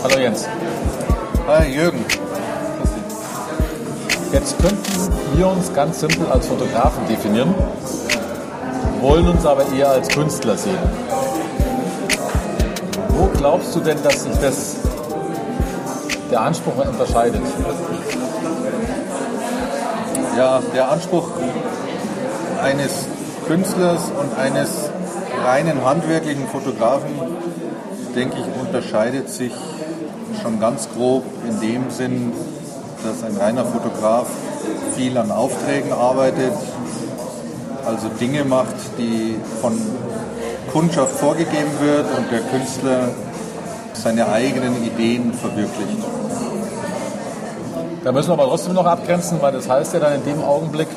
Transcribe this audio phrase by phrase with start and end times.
[0.00, 0.46] Hallo Jens.
[1.48, 2.04] Hi Jürgen.
[4.32, 7.52] Jetzt könnten wir uns ganz simpel als Fotografen definieren,
[9.00, 10.78] wollen uns aber eher als Künstler sehen.
[13.08, 14.76] Wo glaubst du denn, dass sich das,
[16.30, 17.42] der Anspruch unterscheidet?
[20.36, 21.28] Ja, der Anspruch
[22.62, 23.06] eines
[23.48, 24.90] Künstlers und eines
[25.44, 27.10] reinen handwerklichen Fotografen,
[28.14, 29.52] denke ich, unterscheidet sich
[30.60, 32.32] ganz grob in dem Sinn,
[33.04, 34.26] dass ein reiner Fotograf
[34.96, 36.52] viel an Aufträgen arbeitet,
[37.86, 39.78] also Dinge macht, die von
[40.72, 43.08] Kundschaft vorgegeben wird und der Künstler
[43.94, 45.98] seine eigenen Ideen verwirklicht.
[48.04, 50.88] Da müssen wir aber trotzdem noch abgrenzen, weil das heißt ja dann in dem Augenblick,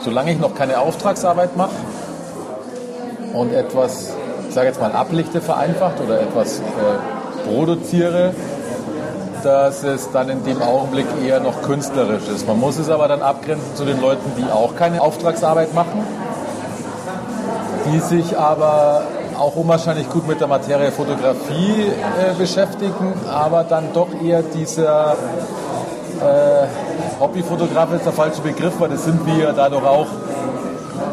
[0.00, 1.74] solange ich noch keine Auftragsarbeit mache
[3.32, 4.12] und etwas,
[4.48, 8.34] ich sage jetzt mal, ablichte vereinfacht oder etwas äh, produziere,
[9.46, 12.48] dass es dann in dem Augenblick eher noch künstlerisch ist.
[12.48, 16.04] Man muss es aber dann abgrenzen zu den Leuten, die auch keine Auftragsarbeit machen,
[17.86, 19.02] die sich aber
[19.38, 26.66] auch unwahrscheinlich gut mit der Materie Fotografie äh, beschäftigen, aber dann doch eher dieser äh,
[27.20, 30.08] Hobbyfotograf ist der falsche Begriff, weil das sind wir ja dadurch auch.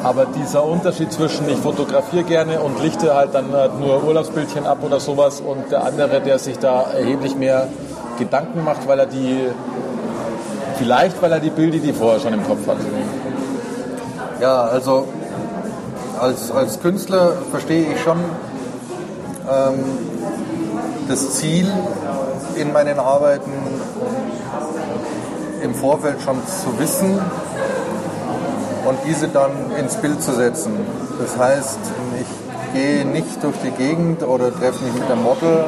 [0.03, 4.79] Aber dieser Unterschied zwischen ich fotografiere gerne und lichte halt dann halt nur Urlaubsbildchen ab
[4.81, 7.67] oder sowas und der andere, der sich da erheblich mehr
[8.17, 9.49] Gedanken macht, weil er die,
[10.77, 12.77] vielleicht weil er die Bilder, die vorher schon im Kopf hat.
[14.39, 15.07] Ja, also
[16.19, 18.17] als, als Künstler verstehe ich schon
[19.49, 19.83] ähm,
[21.07, 21.71] das Ziel
[22.55, 23.51] in meinen Arbeiten
[25.61, 27.19] im Vorfeld schon zu wissen
[28.85, 30.73] und diese dann ins Bild zu setzen.
[31.19, 31.79] Das heißt,
[32.19, 35.65] ich gehe nicht durch die Gegend oder treffe mich mit einem Model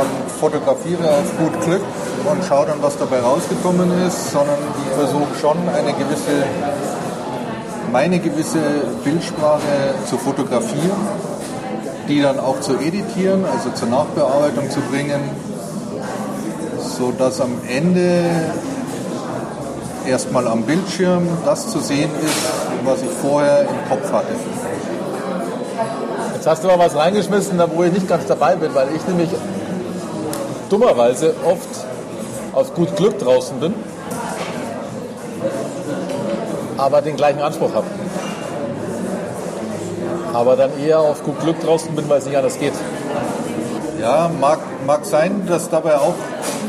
[0.00, 1.82] und fotografiere auf gut Glück
[2.28, 6.42] und schaue dann, was dabei rausgekommen ist, sondern ich versuche schon eine gewisse,
[7.92, 8.58] meine gewisse
[9.04, 10.98] Bildsprache zu fotografieren,
[12.08, 15.20] die dann auch zu editieren, also zur Nachbearbeitung zu bringen,
[16.98, 18.24] so dass am Ende
[20.08, 22.42] erstmal am Bildschirm das zu sehen ist,
[22.84, 24.34] was ich vorher im Kopf hatte.
[26.34, 29.28] Jetzt hast du mal was reingeschmissen, wo ich nicht ganz dabei bin, weil ich nämlich
[30.72, 31.68] dummerweise oft
[32.54, 33.74] auf gut Glück draußen bin,
[36.78, 37.86] aber den gleichen Anspruch habe.
[40.32, 42.72] Aber dann eher auf gut Glück draußen bin, weil es nicht anders geht.
[44.00, 46.14] Ja, mag, mag sein, dass dabei auch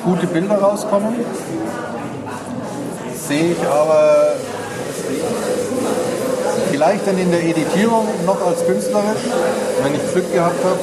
[0.04, 1.16] gute Bilder rauskommen.
[3.16, 4.34] Sehe ich aber
[6.72, 9.24] vielleicht dann in der Editierung noch als künstlerisch,
[9.82, 10.80] wenn ich Glück gehabt habe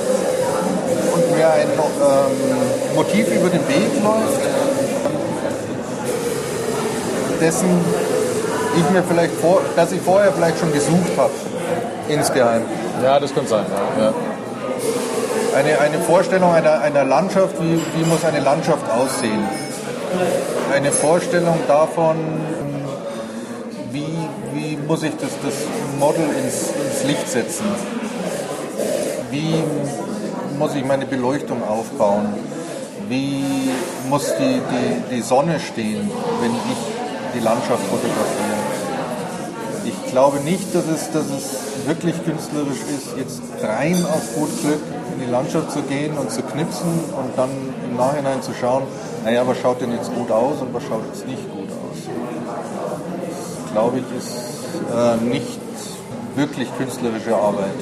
[1.41, 4.41] mir ein ähm, Motiv über den Weg läuft,
[7.41, 7.69] dessen
[8.77, 11.33] ich mir vielleicht vor, dass ich vorher vielleicht schon gesucht habe,
[12.09, 12.63] insgeheim.
[13.03, 13.65] Ja, das kann sein.
[13.99, 14.05] Ja.
[14.05, 14.15] Ja.
[15.57, 19.43] Eine, eine Vorstellung einer, einer Landschaft, wie, wie muss eine Landschaft aussehen?
[20.73, 22.17] Eine Vorstellung davon,
[23.93, 24.07] wie,
[24.53, 25.55] wie muss ich das, das
[25.99, 27.65] Model ins, ins Licht setzen?
[29.31, 29.55] Wie
[30.61, 32.35] muss ich meine Beleuchtung aufbauen?
[33.09, 33.43] Wie
[34.11, 36.11] muss die, die, die Sonne stehen,
[36.43, 38.61] wenn ich die Landschaft fotografiere?
[39.87, 44.83] Ich glaube nicht, dass es, dass es wirklich künstlerisch ist, jetzt rein auf gut Glück
[45.15, 47.49] in die Landschaft zu gehen und zu knipsen und dann
[47.89, 48.83] im Nachhinein zu schauen,
[49.25, 52.01] naja, was schaut denn jetzt gut aus und was schaut jetzt nicht gut aus.
[53.65, 54.37] Das, glaube ich, ist
[54.95, 55.59] äh, nicht
[56.37, 57.81] wirklich künstlerische Arbeit,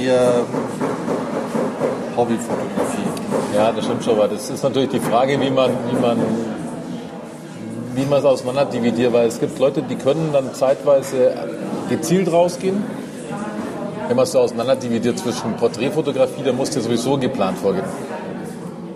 [0.00, 0.44] eher
[2.16, 3.02] Hobbyfotografie.
[3.54, 6.18] Ja, das stimmt schon, aber das ist natürlich die Frage, wie man, wie man,
[7.94, 11.32] wie man es auseinander dividiert, weil es gibt Leute, die können dann zeitweise
[11.88, 12.82] gezielt rausgehen.
[14.08, 17.84] Wenn man es so auseinander dividiert zwischen Porträtfotografie, dann musst du sowieso geplant vorgehen.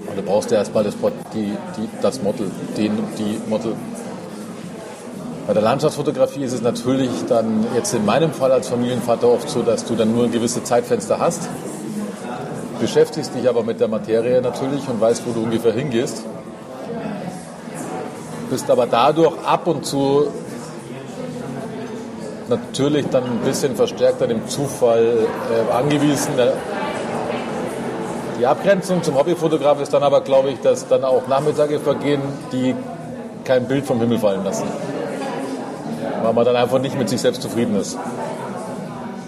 [0.09, 0.95] Und da brauchst du erstmal das,
[1.33, 3.75] die, die, das Model, den, die Model.
[5.47, 9.63] Bei der Landschaftsfotografie ist es natürlich dann jetzt in meinem Fall als Familienvater oft so,
[9.63, 11.49] dass du dann nur ein gewisses Zeitfenster hast
[12.79, 16.25] beschäftigst dich aber mit der Materie natürlich und weißt, wo du ungefähr hingehst.
[18.51, 20.29] Bist aber dadurch ab und zu
[22.49, 26.35] natürlich dann ein bisschen verstärkt an dem Zufall äh, angewiesen.
[28.39, 32.21] Die Abgrenzung zum Hobbyfotograf ist dann aber, glaube ich, dass dann auch Nachmittage vergehen,
[32.53, 32.77] die
[33.45, 34.65] kein Bild vom Himmel fallen lassen.
[36.23, 37.97] Weil man dann einfach nicht mit sich selbst zufrieden ist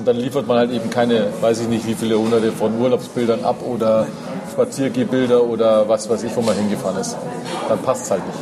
[0.04, 3.56] dann liefert man halt eben keine, weiß ich nicht, wie viele hunderte von Urlaubsbildern ab
[3.62, 4.06] oder
[4.50, 7.14] Spaziergehbilder oder was weiß ich, wo man hingefahren ist.
[7.68, 8.38] Dann passt es halt nicht.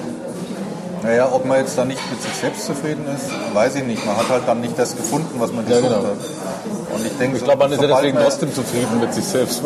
[1.03, 4.05] Naja, ob man jetzt da nicht mit sich selbst zufrieden ist, weiß ich nicht.
[4.07, 6.03] Man hat halt dann nicht das gefunden, was man Ja, gesucht genau.
[6.05, 6.97] hat.
[6.97, 9.63] Und ich denke, Ich glaube, man ist ja deswegen trotzdem zufrieden mit sich selbst.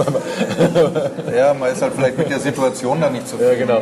[1.36, 3.58] Ja, man ist halt vielleicht mit der Situation dann nicht ja, zufrieden.
[3.68, 3.80] genau.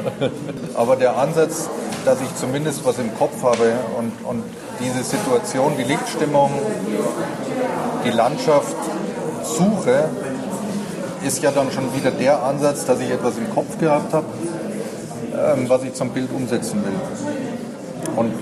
[0.74, 1.68] Aber der Ansatz,
[2.08, 4.42] dass ich zumindest was im Kopf habe und, und
[4.80, 6.50] diese Situation, die Lichtstimmung,
[8.02, 8.76] die Landschaft
[9.42, 10.04] suche,
[11.22, 14.24] ist ja dann schon wieder der Ansatz, dass ich etwas im Kopf gehabt habe,
[15.34, 16.94] ähm, was ich zum Bild umsetzen will.
[18.16, 18.32] Und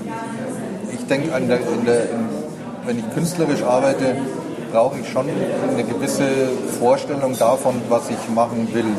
[0.93, 2.29] ich denke, an der, in der, in,
[2.87, 4.15] wenn ich künstlerisch arbeite,
[4.71, 6.29] brauche ich schon eine gewisse
[6.79, 8.93] Vorstellung davon, was ich machen will.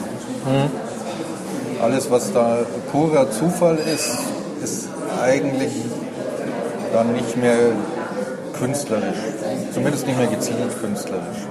[1.81, 2.57] Alles, was da
[2.91, 4.36] purer Zufall ist
[5.21, 5.73] eigentlich
[6.93, 7.71] dann nicht mehr
[8.57, 9.17] künstlerisch.
[9.73, 11.45] Zumindest nicht mehr gezielt künstlerisch.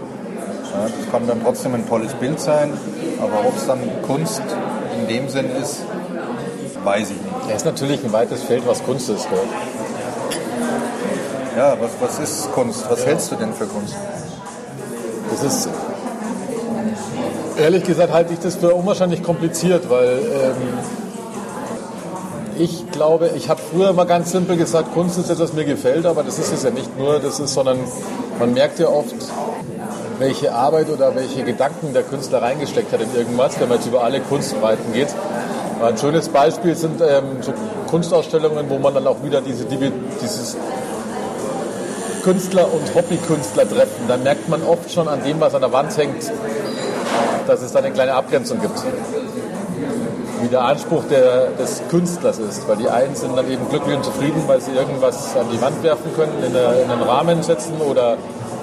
[0.72, 2.72] Ja, das kann dann trotzdem ein tolles Bild sein,
[3.20, 4.42] aber ob es dann Kunst
[4.98, 5.82] in dem Sinn ist,
[6.84, 7.50] weiß ich nicht.
[7.50, 9.28] Es ist natürlich ein weites Feld, was Kunst ist.
[9.28, 9.38] Gell?
[11.56, 12.84] Ja, was, was ist Kunst?
[12.90, 13.94] Was hältst du denn für Kunst?
[15.30, 15.68] Das ist,
[17.58, 21.05] ehrlich gesagt, halte ich das für unwahrscheinlich kompliziert, weil ähm,
[22.58, 26.06] ich glaube, ich habe früher mal ganz simpel gesagt, Kunst ist etwas, was mir gefällt,
[26.06, 27.78] aber das ist es ja nicht nur, das ist, sondern
[28.38, 29.14] man merkt ja oft,
[30.18, 34.02] welche Arbeit oder welche Gedanken der Künstler reingesteckt hat in irgendwas, wenn man jetzt über
[34.02, 35.08] alle Kunstbreiten geht.
[35.82, 37.52] Ein schönes Beispiel sind ähm, so
[37.90, 40.56] Kunstausstellungen, wo man dann auch wieder diese, dieses
[42.24, 44.08] Künstler und Hobbykünstler treffen.
[44.08, 46.30] Da merkt man oft schon an dem, was an der Wand hängt,
[47.46, 48.82] dass es da eine kleine Abgrenzung gibt.
[50.46, 52.68] Wie der Anspruch der, des Künstlers ist.
[52.68, 55.82] Weil die einen sind dann eben glücklich und zufrieden, weil sie irgendwas an die Wand
[55.82, 58.16] werfen können, in, eine, in einen Rahmen setzen oder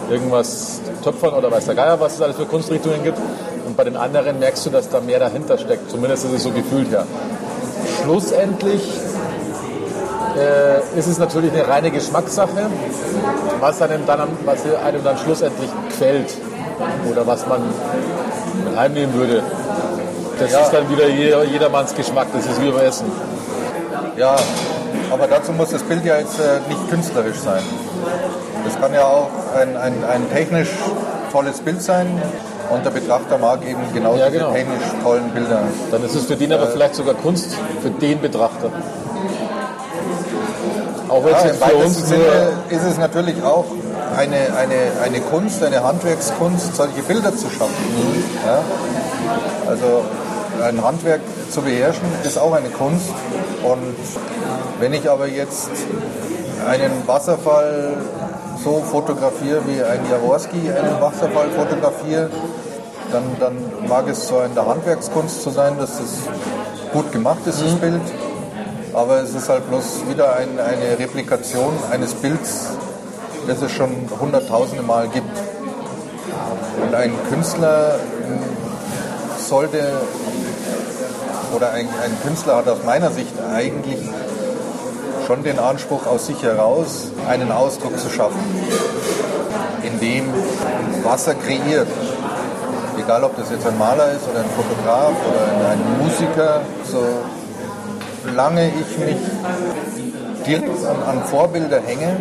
[0.09, 3.17] irgendwas töpfern oder weiß der Geier, was es alles für Kunstrichtungen gibt.
[3.67, 5.91] Und bei den anderen merkst du, dass da mehr dahinter steckt.
[5.91, 7.05] Zumindest ist es so gefühlt her.
[8.01, 8.89] Schlussendlich
[10.37, 12.69] äh, ist es natürlich eine reine Geschmackssache,
[13.59, 16.33] was einem dann, was einem dann schlussendlich gefällt
[17.11, 17.61] oder was man
[18.63, 19.43] mit heimnehmen würde.
[20.39, 20.59] Das Ja.
[20.61, 23.05] ist dann wieder jeder, jedermanns Geschmack, das ist wie beim Essen.
[24.17, 24.35] Ja,
[25.11, 27.61] aber dazu muss das Bild ja jetzt äh, nicht künstlerisch sein.
[28.65, 30.69] Das kann ja auch ein, ein, ein technisch
[31.31, 32.07] tolles Bild sein
[32.69, 34.51] und der Betrachter mag eben genau Ja, diese genau.
[34.53, 35.61] technisch tollen Bilder.
[35.91, 38.69] Dann ist es für den aber vielleicht sogar Kunst, für den Betrachter.
[41.09, 42.07] Auch wenn Ja, es für uns.
[42.07, 42.23] Sinne
[42.69, 43.65] ist es natürlich auch
[44.17, 47.83] eine, eine, eine Kunst, eine Handwerkskunst, solche Bilder zu schaffen.
[48.45, 48.59] Ja?
[49.69, 50.03] Also
[50.61, 53.09] ein Handwerk zu beherrschen ist auch eine Kunst.
[53.63, 53.95] Und
[54.79, 55.69] wenn ich aber jetzt
[56.67, 57.97] einen Wasserfall
[58.63, 62.29] so fotografiere, wie ein Jaworski einen Wasserfall fotografiere,
[63.11, 66.17] dann, dann mag es so in der Handwerkskunst zu sein, dass das
[66.91, 68.01] gut gemacht ist, das Bild.
[68.93, 72.69] Aber es ist halt bloß wieder ein, eine Replikation eines Bilds,
[73.47, 73.89] das es schon
[74.19, 75.37] hunderttausende Mal gibt.
[76.81, 77.99] Und ein Künstler
[79.47, 79.79] sollte,
[81.55, 83.99] oder ein, ein Künstler hat aus meiner Sicht eigentlich
[85.27, 88.39] schon den Anspruch aus sich heraus, einen Ausdruck zu schaffen,
[89.83, 90.25] in dem
[91.03, 91.87] was er kreiert.
[92.97, 96.61] Egal, ob das jetzt ein Maler ist oder ein Fotograf oder ein Musiker,
[98.23, 99.17] solange ich mich
[100.45, 102.17] direkt an, an Vorbilder hänge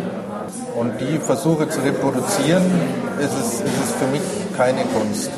[0.75, 2.63] und die versuche zu reproduzieren,
[3.19, 4.21] ist es, ist es für mich
[4.57, 5.29] keine Kunst.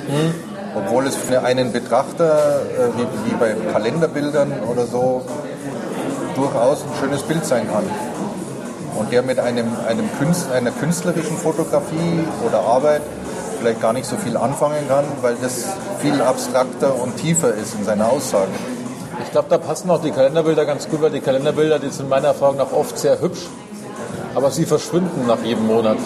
[0.76, 5.24] Obwohl es für einen Betrachter, äh, wie, wie bei Kalenderbildern oder so,
[6.36, 7.84] durchaus ein schönes Bild sein kann.
[8.98, 13.02] Und der mit einem, einem Künst, einer künstlerischen Fotografie oder Arbeit
[13.60, 15.66] vielleicht gar nicht so viel anfangen kann, weil das
[16.00, 18.52] viel abstrakter und tiefer ist in seiner Aussage.
[19.24, 22.28] Ich glaube, da passen auch die Kalenderbilder ganz gut, weil die Kalenderbilder, die sind meiner
[22.28, 23.48] Erfahrung nach oft sehr hübsch,
[24.34, 25.98] aber sie verschwinden nach jedem Monat.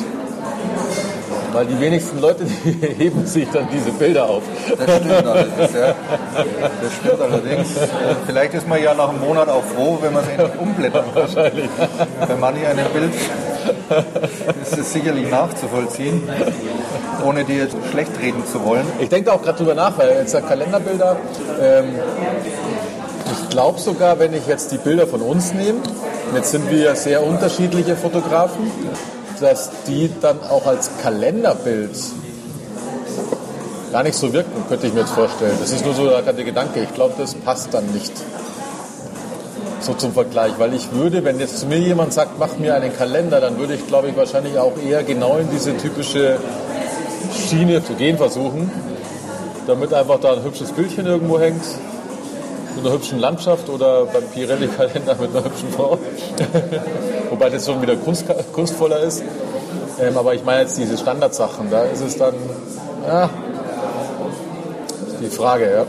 [1.51, 4.43] Weil die wenigsten Leute, die heben sich dann diese Bilder auf.
[4.67, 5.95] Das stimmt allerdings, ja.
[6.81, 7.67] Das stimmt allerdings.
[8.25, 11.15] Vielleicht ist man ja nach einem Monat auch froh, wenn man es endlich umblättern kann.
[11.15, 11.69] Wahrscheinlich.
[12.19, 13.13] Bei manch einem Bild
[14.61, 16.23] ist es sicherlich nachzuvollziehen,
[17.25, 18.85] ohne dir jetzt schlecht reden zu wollen.
[18.99, 21.17] Ich denke auch gerade drüber nach, weil jetzt ja Kalenderbilder,
[21.61, 21.95] ähm,
[23.31, 25.79] ich glaube sogar, wenn ich jetzt die Bilder von uns nehme,
[26.35, 28.71] jetzt sind wir ja sehr unterschiedliche Fotografen,
[29.41, 31.91] dass die dann auch als Kalenderbild
[33.91, 35.57] gar nicht so wirken, könnte ich mir jetzt vorstellen.
[35.59, 36.81] Das ist nur so der Gedanke.
[36.81, 38.13] Ich glaube, das passt dann nicht
[39.81, 42.95] so zum Vergleich, weil ich würde, wenn jetzt zu mir jemand sagt, mach mir einen
[42.95, 46.37] Kalender, dann würde ich, glaube ich, wahrscheinlich auch eher genau in diese typische
[47.33, 48.69] Schiene zu gehen versuchen.
[49.69, 51.61] damit einfach da ein hübsches Bildchen irgendwo hängt.
[52.75, 55.97] Mit einer hübschen Landschaft oder beim Pirelli-Kalender mit einer hübschen Frau.
[57.29, 59.23] Wobei das schon wieder kunst, kunstvoller ist.
[59.99, 62.33] Ähm, aber ich meine jetzt diese Standardsachen, da ist es dann,
[63.07, 63.29] ja,
[65.21, 65.85] die Frage, ja.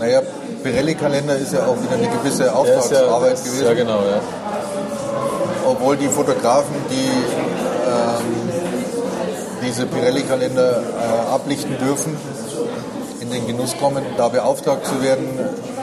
[0.00, 0.22] Naja,
[0.64, 3.64] Pirelli-Kalender ist ja auch wieder eine gewisse Ja, Auftragsarbeit ist- gewesen.
[3.66, 4.20] Ja, genau, ja.
[5.68, 7.08] obwohl die Fotografen, die
[7.86, 8.50] ähm,
[9.64, 12.16] diese Pirelli-Kalender äh, ablichten dürfen,
[13.32, 15.26] in den Genuss kommen, da beauftragt zu werden,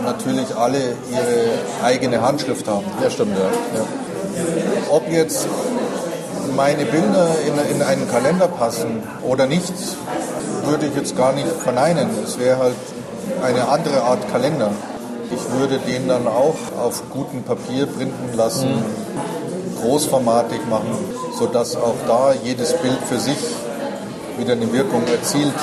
[0.04, 0.80] natürlich alle
[1.12, 2.86] ihre eigene Handschrift haben.
[3.02, 3.46] Ja, stimmt, ja.
[3.80, 3.86] ja.
[4.90, 5.48] Ob jetzt
[6.56, 9.74] meine Bilder in, in einen Kalender passen oder nicht,
[10.66, 12.10] würde ich jetzt gar nicht verneinen.
[12.24, 12.76] Es wäre halt
[13.44, 14.72] eine andere Art Kalender.
[15.32, 18.70] Ich würde den dann auch auf gutem Papier printen lassen,
[19.82, 20.98] großformatig machen,
[21.38, 23.38] sodass auch da jedes Bild für sich
[24.38, 25.54] wieder eine Wirkung erzielt.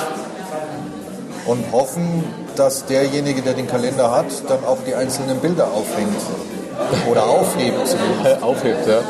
[1.47, 2.25] Und hoffen,
[2.57, 6.17] dass derjenige, der den Kalender hat, dann auch die einzelnen Bilder aufhängt.
[7.11, 7.97] Oder aufhebt
[8.43, 9.01] aufhebt, ja.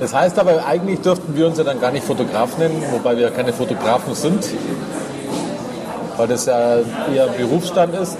[0.00, 3.24] Das heißt aber, eigentlich dürften wir uns ja dann gar nicht Fotograf nennen, wobei wir
[3.24, 4.44] ja keine Fotografen sind,
[6.16, 6.78] weil das ja
[7.14, 8.18] eher Berufsstand ist.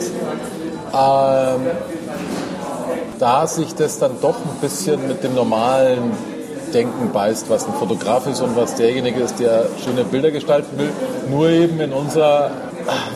[0.94, 1.60] Ähm,
[3.18, 6.12] da sich das dann doch ein bisschen mit dem normalen
[6.74, 10.90] Denken beißt, was ein Fotograf ist und was derjenige ist, der schöne Bilder gestalten will,
[11.30, 12.50] nur eben in unserer,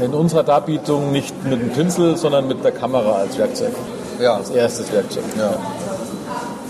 [0.00, 3.72] in unserer Darbietung nicht mit dem Pinsel, sondern mit der Kamera als Werkzeug.
[4.20, 5.24] Ja, Als erstes Werkzeug.
[5.36, 5.50] Ja.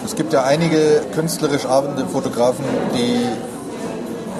[0.05, 2.65] Es gibt ja einige künstlerisch arbeitende Fotografen,
[2.95, 3.27] die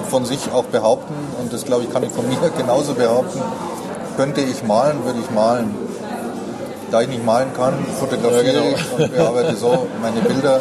[0.09, 3.39] von sich auch behaupten, und das glaube ich kann ich von mir genauso behaupten,
[4.17, 5.75] könnte ich malen, würde ich malen.
[6.91, 8.75] Da ich nicht malen kann, fotografiere Ja, genau.
[8.75, 10.59] ich und bearbeite so meine Bilder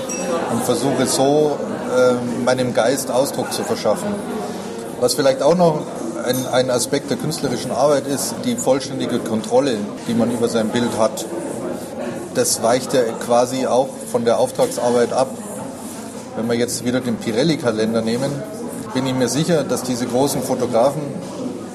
[0.52, 1.58] und versuche so
[2.44, 4.08] meinem Geist Ausdruck zu verschaffen.
[5.00, 5.82] Was vielleicht auch noch
[6.24, 9.76] ein, ein Aspekt der künstlerischen Arbeit ist, die vollständige Kontrolle,
[10.08, 11.24] die man über sein Bild hat
[12.38, 15.28] das weicht ja quasi auch von der Auftragsarbeit ab.
[16.36, 18.30] Wenn wir jetzt wieder den Pirelli-Kalender nehmen,
[18.94, 21.02] bin ich mir sicher, dass diese großen Fotografen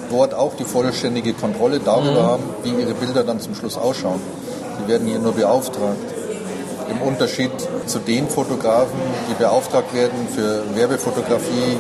[0.10, 4.22] dort auch die vollständige Kontrolle darüber haben, wie ihre Bilder dann zum Schluss ausschauen.
[4.82, 5.98] Die werden hier nur beauftragt.
[6.90, 7.52] Im Unterschied
[7.86, 9.00] zu den Fotografen,
[9.30, 11.78] die beauftragt werden für Werbefotografie,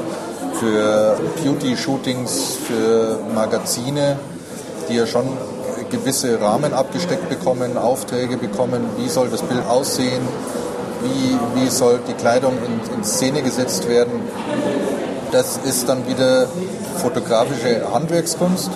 [0.59, 4.17] für Beauty-Shootings, für Magazine,
[4.89, 5.25] die ja schon
[5.89, 10.21] gewisse Rahmen abgesteckt bekommen, Aufträge bekommen, wie soll das Bild aussehen,
[11.03, 14.21] wie, wie soll die Kleidung in, in Szene gesetzt werden.
[15.31, 16.47] Das ist dann wieder
[16.97, 18.71] fotografische Handwerkskunst,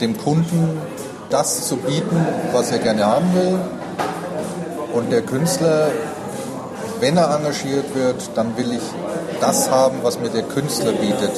[0.00, 0.80] dem Kunden
[1.30, 3.58] das zu bieten, was er gerne haben will.
[4.92, 5.88] Und der Künstler,
[7.00, 8.82] wenn er engagiert wird, dann will ich
[9.40, 11.32] das haben, was mir der Künstler bietet.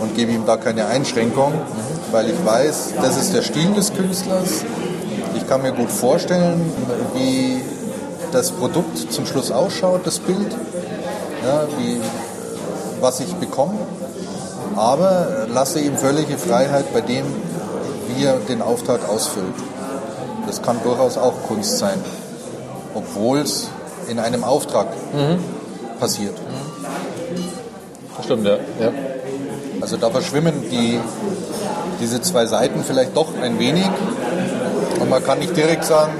[0.00, 1.52] Und gebe ihm da keine Einschränkung,
[2.12, 4.64] weil ich weiß, das ist der Stil des Künstlers.
[5.36, 6.72] Ich kann mir gut vorstellen,
[7.14, 7.60] wie
[8.32, 10.52] das Produkt zum Schluss ausschaut, das Bild,
[11.44, 12.00] ja, wie,
[13.00, 13.74] was ich bekomme.
[14.76, 17.24] Aber lasse ihm völlige Freiheit bei dem,
[18.08, 19.54] wie er den Auftrag ausfüllt.
[20.46, 21.98] Das kann durchaus auch Kunst sein,
[22.98, 23.68] obwohl es
[24.08, 24.88] in einem Auftrag
[26.00, 26.36] passiert.
[28.24, 28.54] Stimmt, ja.
[28.80, 28.92] ja.
[29.80, 30.98] Also da verschwimmen die,
[32.00, 33.88] diese zwei Seiten vielleicht doch ein wenig.
[35.00, 36.12] Und man kann nicht direkt sagen,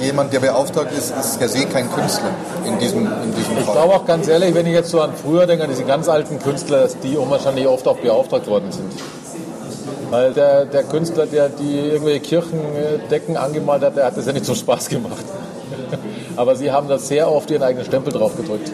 [0.00, 2.30] jemand, der beauftragt ist, ist per se kein Künstler
[2.66, 3.74] in diesem, in diesem Ich Fall.
[3.74, 6.38] glaube auch ganz ehrlich, wenn ich jetzt so an früher denke, an diese ganz alten
[6.40, 8.90] Künstler, dass die unwahrscheinlich oft auch beauftragt worden sind.
[10.10, 14.44] Weil der, der Künstler, der die irgendwelche Kirchendecken angemalt hat, der hat das ja nicht
[14.44, 15.24] zum Spaß gemacht.
[16.40, 18.72] Aber sie haben da sehr oft ihren eigenen Stempel drauf gedrückt.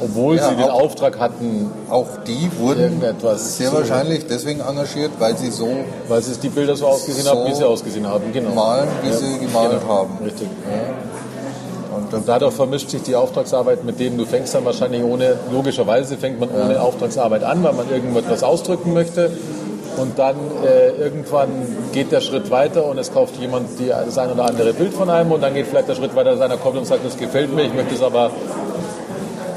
[0.00, 3.00] Obwohl Ja, sie den auch- Auftrag hatten, Auch die wurden
[3.36, 5.68] sehr wahrscheinlich deswegen engagiert, weil sie so
[6.08, 8.24] weil sie die Bilder so ausgesehen So haben, wie sie ausgesehen haben.
[8.32, 8.50] Genau.
[8.50, 9.16] malen, wie Ja.
[9.16, 9.92] sie gemalt Genau.
[9.94, 10.18] haben.
[10.24, 10.48] Richtig.
[11.96, 16.16] Und Und dadurch vermischt sich die Auftragsarbeit mit dem, du fängst dann wahrscheinlich ohne, logischerweise
[16.16, 19.30] fängt man ohne Auftragsarbeit an, weil man irgendetwas ausdrücken möchte.
[19.96, 21.48] Und dann äh, irgendwann
[21.92, 25.08] geht der Schritt weiter und es kauft jemand die, das ein oder andere Bild von
[25.08, 27.54] einem und dann geht vielleicht der Schritt weiter, dass einer kommt und sagt, das gefällt
[27.54, 28.30] mir, ich möchte es aber,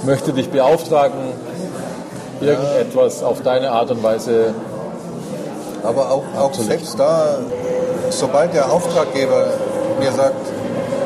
[0.03, 1.33] möchte dich beauftragen,
[2.39, 4.53] irgendetwas auf deine Art und Weise.
[5.83, 7.39] Aber auch, auch selbst da,
[8.09, 9.47] sobald der Auftraggeber
[9.99, 10.35] mir sagt,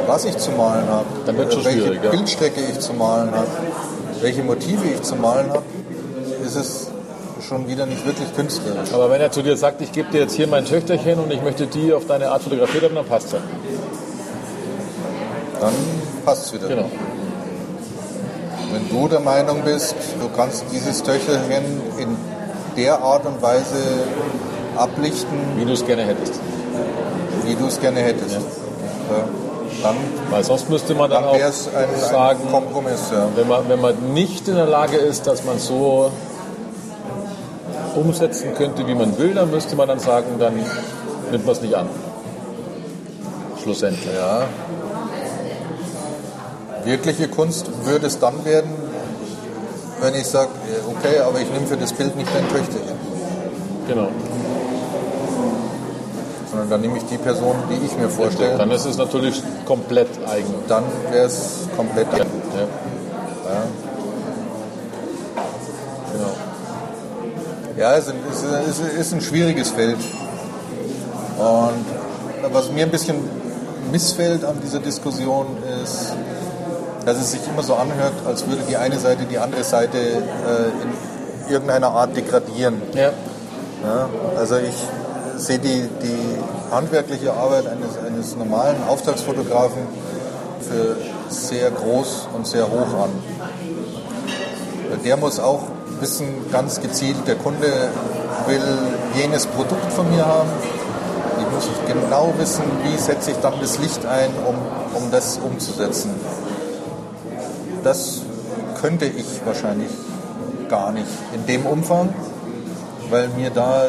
[0.08, 1.06] was ich zu malen habe,
[1.63, 2.10] welche.
[2.10, 3.48] Bildstrecke ich zu malen habe,
[4.22, 5.63] welche Motive ich zu malen habe,
[6.46, 6.93] ist es
[7.48, 8.94] schon wieder nicht wirklich künstlerisch.
[8.94, 11.42] Aber wenn er zu dir sagt, ich gebe dir jetzt hier mein Töchterchen und ich
[11.42, 13.40] möchte die auf deine Art fotografiert haben, dann passt es ja.
[15.60, 15.74] Dann
[16.26, 16.68] passt es wieder.
[16.68, 16.90] Genau.
[18.72, 21.64] Wenn du der Meinung bist, du kannst dieses Töchterchen
[21.98, 22.18] in
[22.76, 23.78] der Art und Weise
[24.76, 26.34] ablichten, Wie du es gerne hättest.
[27.46, 28.32] wie du es gerne hättest.
[28.32, 28.40] Ja.
[28.40, 29.24] Ja.
[29.84, 29.96] Dann,
[30.30, 33.12] Weil sonst müsste man dann, dann auch ein, sagen, ein Kompromiss.
[33.12, 33.28] Ja.
[33.36, 36.12] wenn man, wenn man nicht in der Lage ist, dass man so
[37.96, 40.54] umsetzen könnte, wie man will, dann müsste man dann sagen, dann
[41.32, 41.88] nimmt man es nicht an.
[43.62, 44.14] Schlussendlich.
[44.14, 44.44] Ja.
[46.86, 48.72] Wirkliche Kunst würde es dann werden,
[50.02, 50.50] wenn ich sage,
[50.90, 52.98] okay, aber ich nehme für das Bild nicht dein Töchterchen,
[53.88, 54.10] Genau.
[56.50, 58.58] sondern dann nehme ich die Person, die ich mir vorstelle.
[58.58, 60.54] Dann ist es natürlich komplett eigen.
[60.68, 62.08] Dann wäre es komplett.
[62.12, 62.20] Ja.
[62.20, 62.26] Ja.
[67.84, 69.98] Ja, es ist, ein- es ist ein schwieriges Feld.
[71.38, 73.18] Und was mir ein bisschen
[73.92, 75.48] missfällt an dieser Diskussion
[75.84, 76.13] ist,
[77.06, 80.13] dass es sich immer so anhört, als würde die eine Seite die andere Seite äh,
[81.48, 82.82] in irgendeiner Art degradieren.
[82.94, 83.10] Ja.
[83.84, 84.75] Ja, also ich
[85.36, 86.38] sehe die, die
[86.72, 89.82] handwerkliche Arbeit eines, eines normalen Auftragsfotografen
[90.62, 90.96] für
[91.28, 93.10] sehr groß und sehr hoch an.
[95.04, 95.63] Der muss auch
[96.00, 97.68] wissen, ganz gezielt, der Kunde
[98.48, 98.62] will
[99.16, 100.50] jenes Produkt von mir haben.
[101.40, 104.56] Ich muss genau wissen, wie setze ich dann das Licht ein, um,
[105.02, 106.12] um das umzusetzen.
[107.84, 108.22] Das
[108.82, 109.90] könnte ich wahrscheinlich
[110.70, 112.14] gar nicht in dem Umfang,
[113.10, 113.88] weil mir da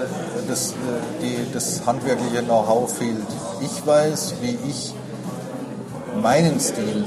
[0.49, 0.75] das,
[1.23, 3.27] die, das handwerkliche Know-how fehlt.
[3.61, 4.95] Ich weiß, wie ich
[6.21, 7.05] meinen Stil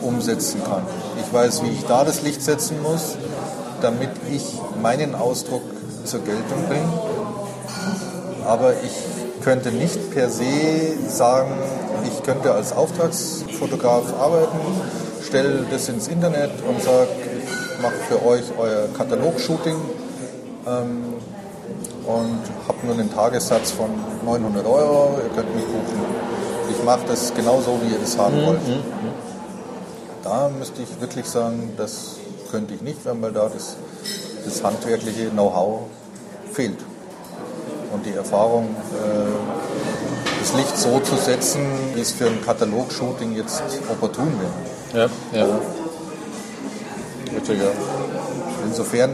[0.00, 0.82] umsetzen kann.
[1.20, 3.16] Ich weiß, wie ich da das Licht setzen muss,
[3.82, 4.44] damit ich
[4.80, 5.62] meinen Ausdruck
[6.04, 6.88] zur Geltung bringe.
[8.46, 8.92] Aber ich
[9.42, 10.44] könnte nicht per se
[11.08, 11.52] sagen,
[12.04, 14.58] ich könnte als Auftragsfotograf arbeiten,
[15.26, 19.76] stelle das ins Internet und sage, ich mache für euch euer Katalogshooting
[20.66, 21.14] ähm,
[22.06, 23.90] und habe nur einen Tagessatz von
[24.24, 26.32] 900 Euro, ihr könnt mich buchen.
[26.70, 28.60] Ich mache das genauso, wie ihr das haben wollt.
[30.22, 32.16] Da müsste ich wirklich sagen, das
[32.52, 33.76] könnte ich nicht, weil da das,
[34.44, 35.86] das handwerkliche Know-how
[36.52, 36.78] fehlt.
[37.92, 43.62] Und die Erfahrung, äh, das Licht so zu setzen, wie es für ein Katalogshooting jetzt
[43.90, 44.32] opportun
[44.92, 45.08] wäre.
[45.32, 45.46] Ja, ja.
[47.34, 47.70] Richtig, ja.
[48.66, 49.10] Insofern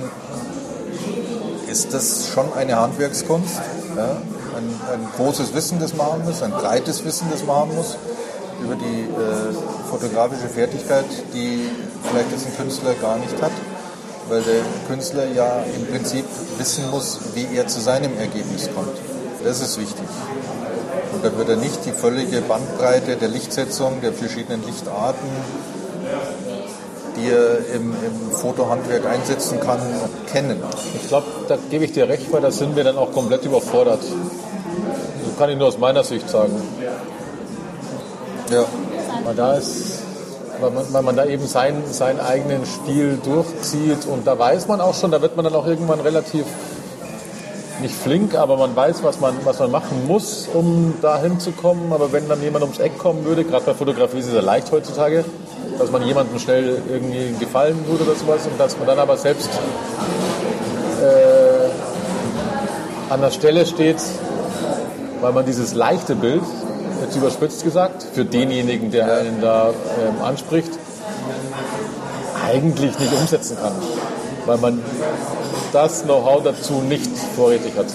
[1.71, 3.61] ist das schon eine Handwerkskunst.
[3.97, 4.17] Ja?
[4.57, 7.97] Ein, ein großes Wissen, das man haben muss, ein breites Wissen, das man haben muss
[8.63, 11.69] über die äh, fotografische Fertigkeit, die
[12.09, 13.53] vielleicht jetzt ein Künstler gar nicht hat,
[14.29, 16.25] weil der Künstler ja im Prinzip
[16.59, 18.97] wissen muss, wie er zu seinem Ergebnis kommt.
[19.43, 20.05] Das ist wichtig.
[21.13, 25.29] Und da wird er nicht die völlige Bandbreite der Lichtsetzung, der verschiedenen Lichtarten,
[27.17, 29.81] die er im, im Fotohandwerk einsetzen kann,
[30.31, 30.63] kennen.
[30.95, 34.01] Ich glaube, da gebe ich dir recht, weil da sind wir dann auch komplett überfordert.
[34.01, 36.53] Das kann ich nur aus meiner Sicht sagen.
[38.51, 38.65] Ja.
[39.29, 40.01] Weil da ist,
[40.59, 44.81] weil man, weil man da eben seinen, seinen eigenen Stil durchzieht und da weiß man
[44.81, 46.47] auch schon, da wird man dann auch irgendwann relativ
[47.83, 51.93] nicht flink, aber man weiß, was man, was man machen muss, um da hinzukommen.
[51.93, 54.73] Aber wenn dann jemand ums Eck kommen würde, gerade bei Fotografie ist es ja leicht
[54.73, 55.27] heutzutage,
[55.79, 59.51] dass man jemandem schnell irgendwie gefallen tut oder sowas und dass man dann aber selbst
[61.03, 61.69] äh,
[63.13, 63.99] an der Stelle steht,
[65.21, 66.41] weil man dieses leichte Bild,
[67.03, 70.71] jetzt überspitzt gesagt, für denjenigen, der einen da ähm, anspricht,
[72.47, 73.73] eigentlich nicht umsetzen kann.
[74.47, 74.83] Weil man
[75.73, 77.87] das Know-how dazu nicht vorrätig hat.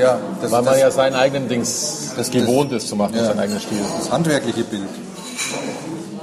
[0.00, 3.26] Ja, das, Weil man das, ja seinen eigenen Dings das- gewohnt ist zu machen, Ja.
[3.26, 3.78] seinen eigenen Stil.
[3.98, 4.88] das handwerkliche Bild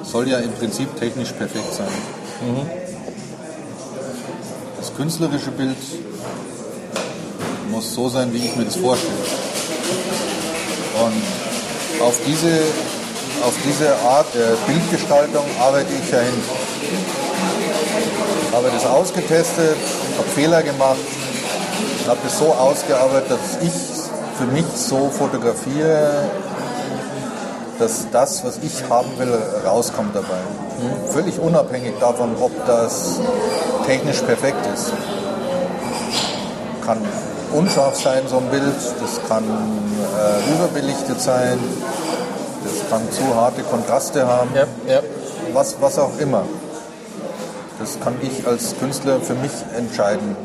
[0.04, 1.88] soll ja im Prinzip technisch perfekt sein.
[4.80, 5.78] Das künstlerische Bild
[7.72, 9.14] muss so sein, wie ich mir das vorstelle.
[11.04, 12.62] Und auf diese,
[13.46, 16.44] auf diese Art der Bildgestaltung arbeite ich ja hin.
[18.52, 19.78] Habe das ausgetestet,
[20.18, 20.98] habe Fehler gemacht,
[22.08, 23.74] habe das so ausgearbeitet, dass ich
[24.38, 26.30] für mich so fotografiere,
[27.78, 30.40] dass das, was ich haben will, rauskommt dabei.
[31.12, 33.20] Völlig unabhängig davon, ob das
[33.86, 34.92] technisch perfekt ist.
[36.86, 37.00] Kann
[37.54, 41.58] unscharf sein, so ein Bild, das kann äh, überbelichtet sein,
[42.64, 45.02] das kann zu harte Kontraste haben, Ja, ja.
[45.54, 46.44] was, was auch immer.
[47.80, 50.36] Das kann ich als Künstler für mich entscheiden.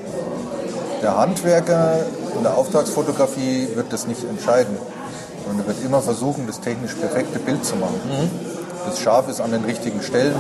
[1.02, 1.98] Der Handwerker
[2.36, 4.76] in der Auftragsfotografie wird das nicht entscheiden,
[5.44, 8.00] sondern er wird immer versuchen, das technisch perfekte Bild zu machen.
[8.88, 10.36] Das scharf ist an den richtigen Stellen,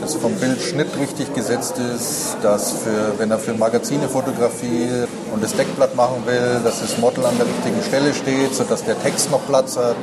[0.00, 5.54] dass vom Bildschnitt richtig gesetzt ist, dass für, wenn er für Magazine fotografiert und das
[5.54, 9.44] Deckblatt machen will, dass das Model an der richtigen Stelle steht, sodass der Text noch
[9.46, 9.96] Platz hat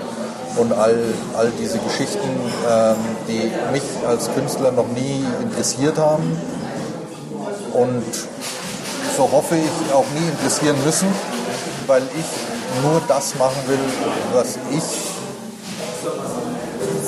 [0.58, 0.98] und all,
[1.38, 2.30] all diese Geschichten,
[2.70, 2.96] ähm,
[3.30, 6.38] die mich als Künstler noch nie interessiert haben.
[7.74, 8.04] Und
[9.16, 11.08] so hoffe ich auch nie interessieren müssen,
[11.88, 13.80] weil ich nur das machen will,
[14.34, 14.84] was ich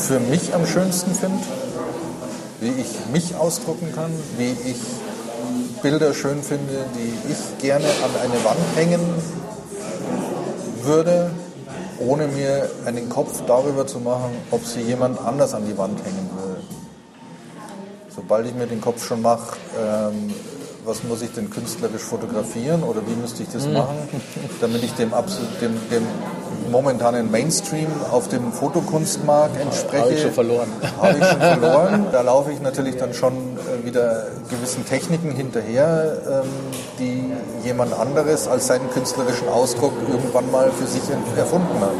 [0.07, 1.43] für mich am schönsten finde
[2.63, 4.77] wie ich mich ausdrucken kann, wie ich
[5.83, 9.01] Bilder schön finde, die ich gerne an eine Wand hängen
[10.81, 11.29] würde,
[11.99, 16.29] ohne mir einen Kopf darüber zu machen, ob sie jemand anders an die Wand hängen
[16.37, 16.61] würde.
[18.15, 20.33] Sobald ich mir den Kopf schon mache, ähm,
[20.85, 23.73] was muss ich denn künstlerisch fotografieren oder wie müsste ich das mhm.
[23.73, 23.97] machen,
[24.61, 25.11] damit ich dem,
[25.61, 26.07] dem, dem
[26.73, 30.03] momentanen Mainstream auf dem Fotokunstmarkt entspreche.
[30.03, 30.67] Habe ich schon verloren.
[31.01, 32.07] Habe ich schon verloren.
[32.11, 36.49] Da laufe ich natürlich dann schon äh, wieder gewissen Techniken hinterher, ähm,
[36.99, 37.31] die
[37.65, 41.03] jemand anderes als seinen künstlerischen Ausdruck irgendwann mal für sich
[41.37, 41.93] erfunden hat.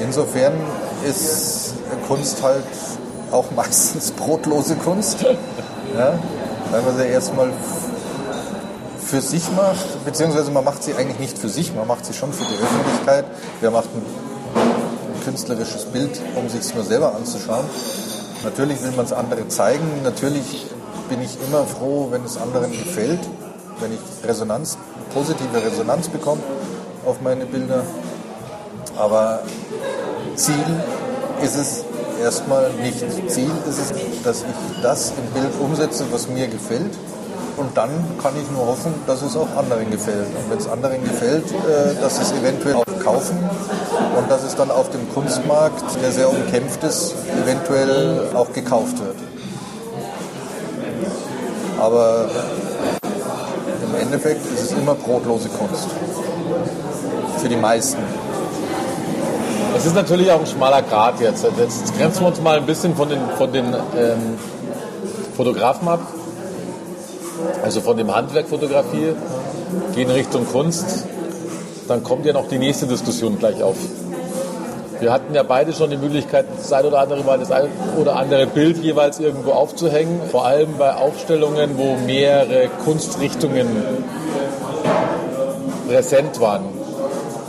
[0.00, 0.52] Insofern
[1.08, 1.74] ist
[2.06, 2.64] Kunst halt
[3.30, 5.24] auch meistens brotlose Kunst.
[5.96, 6.18] Ja?
[6.74, 7.50] weil man sie erstmal
[9.14, 12.32] für sich macht, beziehungsweise man macht sie eigentlich nicht für sich, man macht sie schon
[12.32, 13.24] für die Öffentlichkeit.
[13.60, 17.64] Wer macht ein, ein künstlerisches Bild, um sich es nur selber anzuschauen?
[18.42, 20.66] Natürlich will man es anderen zeigen, natürlich
[21.08, 23.20] bin ich immer froh, wenn es anderen gefällt,
[23.78, 24.78] wenn ich Resonanz,
[25.14, 26.42] positive Resonanz bekomme
[27.06, 27.84] auf meine Bilder.
[28.96, 29.42] Aber
[30.34, 30.82] Ziel
[31.40, 31.84] ist es
[32.20, 32.98] erstmal nicht.
[33.28, 33.92] Ziel ist es,
[34.24, 36.98] dass ich das im Bild umsetze, was mir gefällt.
[37.56, 37.90] Und dann
[38.20, 40.26] kann ich nur hoffen, dass es auch anderen gefällt.
[40.26, 43.38] Und wenn es anderen gefällt, äh, dass es eventuell auch kaufen
[44.16, 49.16] und dass es dann auf dem Kunstmarkt, der sehr umkämpft ist, eventuell auch gekauft wird.
[51.78, 52.28] Aber
[53.02, 55.88] im Endeffekt ist es immer brotlose Kunst.
[57.38, 58.02] Für die meisten.
[59.76, 61.44] Es ist natürlich auch ein schmaler Grad jetzt.
[61.58, 64.38] Jetzt grenzen wir uns mal ein bisschen von den, von den ähm,
[65.36, 66.00] Fotografen ab.
[67.62, 69.14] Also von dem Handwerk Fotografie,
[69.94, 71.04] gehen Richtung Kunst.
[71.88, 73.76] Dann kommt ja noch die nächste Diskussion gleich auf.
[75.00, 77.66] Wir hatten ja beide schon die Möglichkeit, das ein oder andere Mal das ein
[78.00, 80.20] oder andere Bild jeweils irgendwo aufzuhängen.
[80.30, 83.68] Vor allem bei Aufstellungen, wo mehrere Kunstrichtungen
[85.88, 86.64] präsent waren.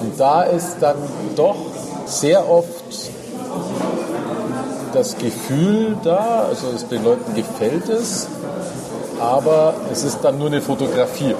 [0.01, 0.97] Und da ist dann
[1.35, 1.55] doch
[2.05, 3.11] sehr oft
[4.93, 8.27] das Gefühl da, also den Leuten gefällt es,
[9.19, 11.35] aber es ist dann nur eine Fotografie.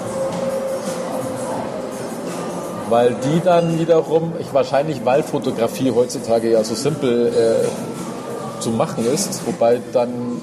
[2.90, 9.06] Weil die dann wiederum, ich wahrscheinlich, weil Fotografie heutzutage ja so simpel äh, zu machen
[9.12, 10.42] ist, wobei dann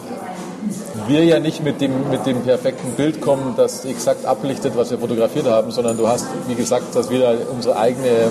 [1.07, 4.99] wir ja nicht mit dem, mit dem perfekten Bild kommen, das exakt ablichtet, was wir
[4.99, 8.31] fotografiert haben, sondern du hast, wie gesagt, dass wir unsere eigene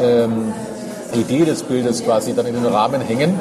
[0.00, 0.52] ähm,
[1.14, 3.38] Idee des Bildes quasi dann in den Rahmen hängen.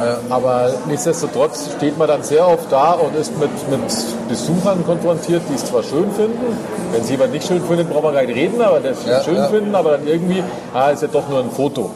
[0.00, 3.80] Äh, aber nichtsdestotrotz steht man dann sehr oft da und ist mit, mit
[4.28, 6.56] Besuchern konfrontiert, die es zwar schön finden,
[6.92, 9.36] wenn sie jemand nicht schön finden, brauchen wir gar nicht reden, aber das ja, schön
[9.36, 9.48] ja.
[9.48, 11.90] finden, aber dann irgendwie, ah, ist ja doch nur ein Foto.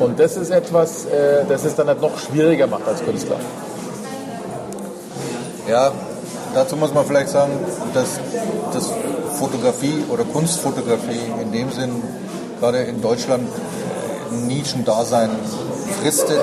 [0.00, 3.36] Und das ist etwas, äh, das es dann halt noch schwieriger macht als Künstler.
[5.68, 5.92] Ja,
[6.54, 7.52] dazu muss man vielleicht sagen,
[7.94, 8.18] dass,
[8.72, 8.90] dass
[9.38, 12.02] Fotografie oder Kunstfotografie in dem Sinn
[12.58, 13.48] gerade in Deutschland
[14.46, 15.30] Nischendasein
[16.00, 16.38] fristet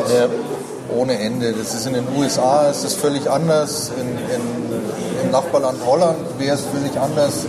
[0.96, 1.54] ohne Ende.
[1.54, 6.56] Das ist in den USA ist das völlig anders, in, in, im Nachbarland Holland wäre
[6.56, 7.46] es völlig anders.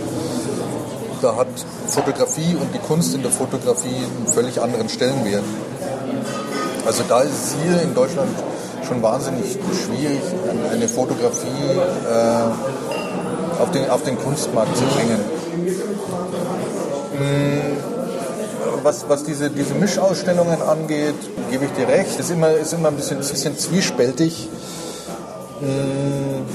[1.21, 1.47] Da hat
[1.87, 5.43] Fotografie und die Kunst in der Fotografie einen völlig anderen Stellenwert.
[6.85, 8.31] Also da ist es hier in Deutschland
[8.87, 10.21] schon wahnsinnig schwierig,
[10.71, 11.47] eine Fotografie
[12.09, 15.19] äh, auf, den, auf den Kunstmarkt zu bringen.
[17.17, 17.78] Hm
[18.83, 21.15] was, was diese, diese Mischausstellungen angeht,
[21.51, 22.19] gebe ich dir recht.
[22.19, 24.49] Ist immer, ist immer ein bisschen, bisschen zwiespältig.
[25.59, 26.45] Hm,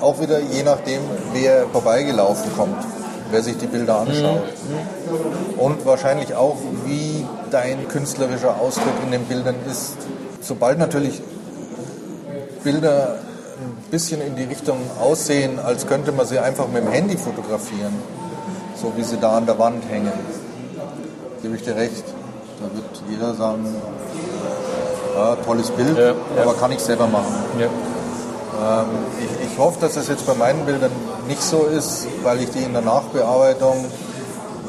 [0.00, 1.00] auch wieder je nachdem,
[1.32, 2.82] wer vorbeigelaufen kommt,
[3.30, 4.42] wer sich die Bilder anschaut.
[4.42, 5.58] Mhm.
[5.58, 9.96] Und wahrscheinlich auch, wie dein künstlerischer Ausdruck in den Bildern ist.
[10.40, 11.22] Sobald natürlich
[12.64, 13.18] Bilder
[13.60, 17.94] ein bisschen in die Richtung aussehen, als könnte man sie einfach mit dem Handy fotografieren,
[18.80, 20.12] so wie sie da an der Wand hängen
[21.42, 22.04] gebe ich dir recht.
[22.60, 23.66] Da wird jeder sagen,
[25.14, 27.34] ja, tolles Bild, ja, aber kann ich selber machen.
[27.58, 28.86] Ähm,
[29.18, 30.90] ich, ich, hoffe, dass das jetzt bei meinen Bildern
[31.26, 33.86] nicht so ist, weil ich die in der Nachbearbeitung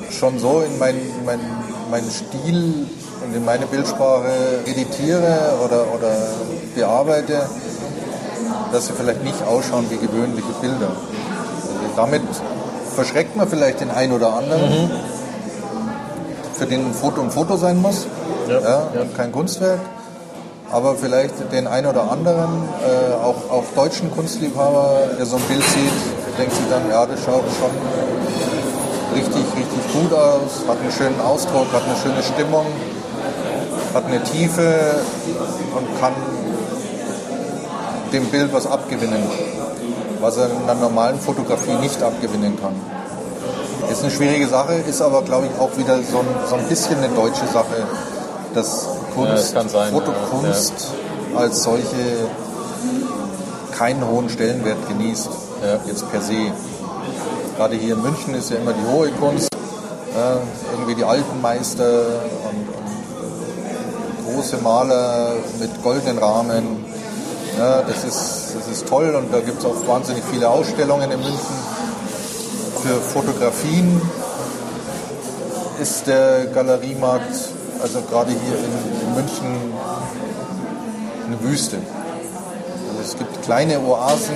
[0.10, 1.40] schon so in meinen mein,
[1.90, 2.88] mein Stil
[3.26, 4.32] und in meine Bildsprache
[4.66, 6.12] editiere oder, oder
[6.76, 7.42] bearbeite,
[8.72, 10.88] dass sie vielleicht nicht ausschauen wie gewöhnliche Bilder.
[10.88, 12.24] Also damit
[12.96, 14.92] verschreckt man vielleicht den einen oder anderen, mhm.
[16.62, 18.06] Für den ein Foto ein Foto sein muss
[18.48, 18.60] ja.
[18.60, 19.02] Ja, ja.
[19.18, 19.80] kein Kunstwerk.
[20.72, 22.50] Aber vielleicht den einen oder anderen,
[22.86, 27.20] äh, auch, auch deutschen Kunstliebhaber, der so ein Bild sieht, denkt sich dann, ja, das
[27.26, 27.72] schaut schon
[29.18, 32.68] richtig, richtig gut aus, hat einen schönen Ausdruck, hat eine schöne Stimmung,
[33.96, 35.02] hat eine Tiefe
[35.76, 36.14] und kann
[38.14, 39.24] dem Bild was abgewinnen,
[40.22, 43.01] was er in einer normalen Fotografie nicht abgewinnen kann.
[43.92, 46.98] Ist eine schwierige Sache, ist aber, glaube ich, auch wieder so ein, so ein bisschen
[46.98, 47.86] eine deutsche Sache,
[48.54, 50.74] dass Kunst, ja, sein, Fotokunst
[51.34, 51.40] ja.
[51.40, 52.30] als solche
[53.78, 55.30] keinen hohen Stellenwert genießt,
[55.62, 55.80] ja.
[55.86, 56.54] jetzt per se.
[57.58, 59.50] Gerade hier in München ist ja immer die hohe Kunst,
[60.72, 62.02] irgendwie die alten Meister
[62.46, 62.70] und,
[64.30, 66.86] und große Maler mit goldenen Rahmen.
[67.58, 71.81] das, ist, das ist toll und da gibt es auch wahnsinnig viele Ausstellungen in München.
[72.82, 74.02] Für Fotografien
[75.80, 79.74] ist der Galeriemarkt also gerade hier in, München
[81.28, 81.78] eine Wüste.
[81.78, 84.36] Also es gibt kleine Oasen,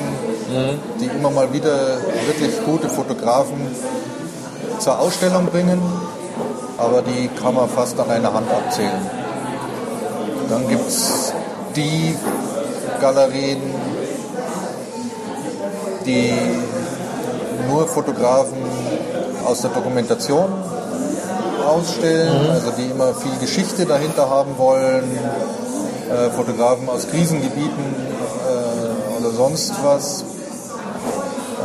[0.50, 0.80] mhm.
[1.00, 3.68] die immer mal wieder wirklich gute Fotografen
[4.80, 5.82] zur Ausstellung bringen,
[6.78, 9.10] aber die kann man fast an einer Hand abzählen.
[10.50, 11.34] Dann gibt es
[11.76, 12.16] die
[13.00, 13.62] Galerien,
[16.06, 16.34] die
[17.68, 18.58] nur Fotografen
[19.46, 20.50] aus der Dokumentation
[21.66, 22.52] ausstellen, mhm.
[22.52, 25.04] also die immer viel Geschichte dahinter haben wollen,
[26.10, 30.24] äh, Fotografen aus Krisengebieten äh, oder sonst was,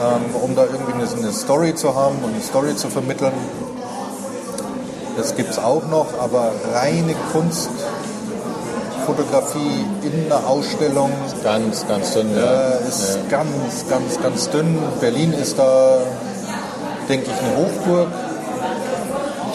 [0.01, 3.33] ähm, um da irgendwie eine, eine, Story zu haben und eine Story zu vermitteln.
[5.17, 7.15] Das gibt es auch noch, aber reine
[9.11, 11.11] Kunstfotografie in einer Ausstellung.
[11.43, 12.43] Ganz, ganz dünn, ja.
[12.43, 13.39] Äh, ist ja.
[13.39, 14.79] ganz, ganz, ganz dünn.
[15.01, 15.99] Berlin ist da,
[17.09, 18.09] denke ich, eine Hochburg.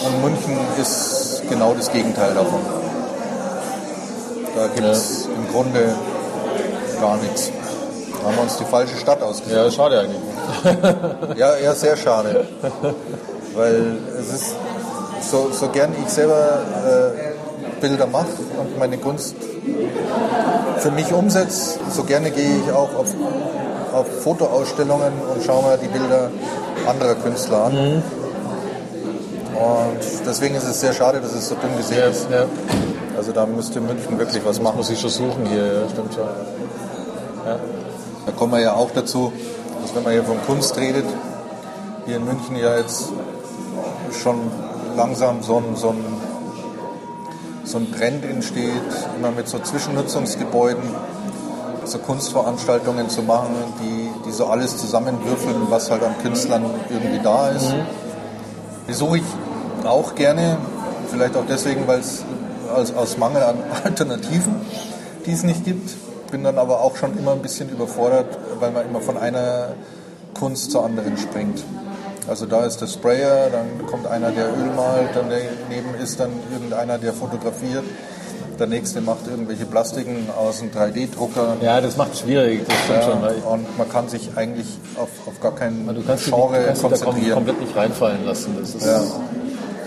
[0.06, 2.60] Und München ist genau das Gegenteil davon.
[4.56, 5.32] Da gibt es ja.
[5.36, 5.96] im Grunde
[7.00, 7.52] gar nichts.
[8.22, 9.56] Da haben wir uns die falsche Stadt ausgesucht.
[9.56, 11.38] Ja, schade eigentlich.
[11.38, 12.46] ja, ja, sehr schade.
[13.56, 14.56] Weil es ist,
[15.22, 17.25] so, so gern ich selber äh,
[17.88, 18.26] Bilder mache
[18.60, 19.36] und meine Kunst
[20.80, 23.14] für mich umsetze, so gerne gehe ich auch auf,
[23.94, 26.32] auf Fotoausstellungen und schaue mir die Bilder
[26.88, 27.74] anderer Künstler an.
[27.74, 28.04] Mhm.
[29.56, 32.28] Und deswegen ist es sehr schade, dass es so dünn gesehen ja, ist.
[32.32, 32.46] Ja.
[33.16, 34.78] Also da müsste München wirklich was machen.
[34.80, 36.24] Das muss ich schon suchen hier, ja, stimmt schon.
[37.46, 37.60] Ja.
[38.26, 39.32] Da kommen wir ja auch dazu,
[39.84, 41.06] dass wenn man hier von Kunst redet,
[42.08, 43.10] hier in München ja jetzt
[44.24, 44.40] schon
[44.98, 46.04] langsam so ein, so ein,
[47.66, 48.72] so ein Trend entsteht,
[49.18, 50.84] immer mit so Zwischennutzungsgebäuden
[51.88, 57.50] so Kunstveranstaltungen zu machen, die, die so alles zusammenwürfeln, was halt an Künstlern irgendwie da
[57.50, 57.72] ist.
[57.72, 57.86] Mhm.
[58.88, 59.24] Besuche ich
[59.84, 60.58] auch gerne,
[61.10, 62.24] vielleicht auch deswegen, weil es
[62.76, 64.56] als, aus Mangel an Alternativen,
[65.26, 65.92] die es nicht gibt.
[66.32, 69.76] Bin dann aber auch schon immer ein bisschen überfordert, weil man immer von einer
[70.34, 71.64] Kunst zur anderen springt.
[72.28, 76.32] Also da ist der Sprayer, dann kommt einer, der Öl malt, dann daneben ist dann
[76.52, 77.84] irgendeiner, der fotografiert.
[78.60, 81.58] Der nächste macht irgendwelche Plastiken aus einem 3D-Drucker.
[81.62, 83.52] Ja, das macht es schwierig, das stimmt ja, schon.
[83.52, 87.30] Und man kann sich eigentlich auf, auf gar keinen du kannst Genre die, kannst konzentrieren.
[87.30, 88.56] Da komplett nicht reinfallen lassen.
[88.60, 89.04] Das ist, ja.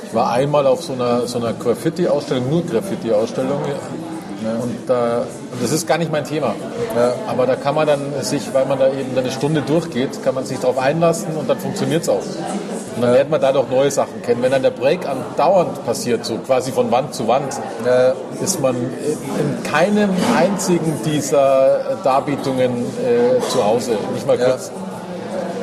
[0.06, 3.60] Ich war einmal auf so einer, so einer Graffiti-Ausstellung, nur Graffiti-Ausstellung.
[4.44, 4.62] Ja.
[4.62, 5.24] Und da,
[5.60, 6.54] das ist gar nicht mein Thema.
[7.26, 10.44] Aber da kann man dann sich, weil man da eben eine Stunde durchgeht, kann man
[10.44, 12.22] sich darauf einlassen und dann funktioniert es auch.
[12.96, 14.42] Und dann lernt man dadurch neue Sachen kennen.
[14.42, 17.54] Wenn dann der Break andauernd passiert, so quasi von Wand zu Wand,
[18.42, 23.92] ist man in keinem einzigen dieser Darbietungen äh, zu Hause.
[24.14, 24.70] Nicht mal kurz.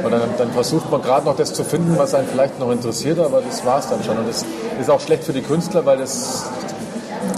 [0.04, 3.20] Und dann, dann versucht man gerade noch das zu finden, was einen vielleicht noch interessiert,
[3.20, 4.18] aber das war es dann schon.
[4.18, 4.46] Und das
[4.80, 6.46] ist auch schlecht für die Künstler, weil das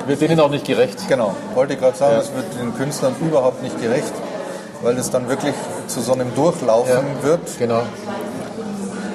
[0.06, 1.08] wird denen auch nicht gerecht.
[1.08, 2.36] Genau, wollte ich gerade sagen, es ja.
[2.36, 4.13] wird den Künstlern überhaupt nicht gerecht,
[4.82, 5.54] weil es dann wirklich
[5.88, 7.23] zu so einem Durchlaufen ja.
[7.23, 7.58] wird.
[7.60, 7.84] Genau.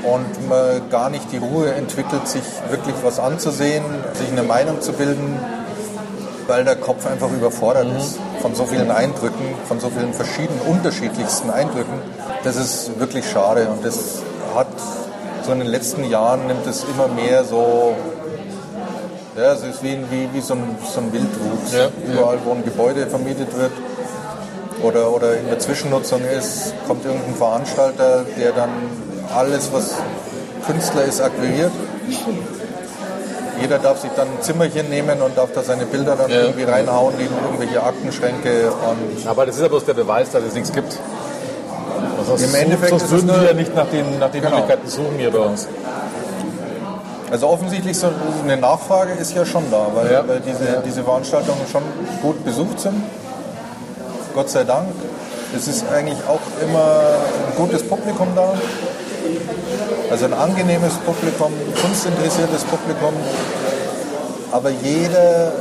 [0.05, 4.93] Und man gar nicht die Ruhe entwickelt, sich wirklich was anzusehen, sich eine Meinung zu
[4.93, 5.39] bilden,
[6.49, 7.97] weil der Kopf einfach überfordert mhm.
[7.97, 11.95] ist von so vielen Eindrücken, von so vielen verschiedenen, unterschiedlichsten Eindrücken.
[12.43, 14.23] Das ist wirklich schade und das
[14.55, 14.67] hat
[15.45, 17.95] so in den letzten Jahren nimmt es immer mehr so,
[19.37, 21.73] ja, es ist wie, wie, wie so, ein, so ein Wildwuchs.
[21.73, 23.73] Ja, Überall, wo ein Gebäude vermietet wird
[24.83, 28.71] oder, oder in der Zwischennutzung ist, kommt irgendein Veranstalter, der dann
[29.35, 29.95] alles, was
[30.67, 31.73] Künstler ist, akquiriert
[33.61, 36.43] Jeder darf sich dann ein Zimmerchen nehmen und darf da seine Bilder dann Ja.
[36.43, 40.55] irgendwie reinhauen in irgendwelche Aktenschränke und Aber das ist ja bloß der Beweis, dass es
[40.55, 40.99] nichts gibt.
[42.19, 44.57] Also Im Endeffekt sonst ist würden eine- ja nicht nach den, nach den Genau.
[44.57, 45.67] Möglichkeiten suchen hier bei uns.
[47.33, 48.09] Also offensichtlich so
[48.45, 50.29] eine Nachfrage ist ja schon da, weil, Ja.
[50.29, 51.83] weil diese, diese Veranstaltungen schon
[52.21, 53.03] gut besucht sind.
[54.35, 54.89] Gott sei Dank.
[55.57, 57.01] Es ist eigentlich auch immer
[57.49, 58.53] ein gutes Publikum da.
[60.11, 63.15] Also ein angenehmes Publikum, kunstinteressiertes Publikum.
[64.51, 65.53] Aber jeder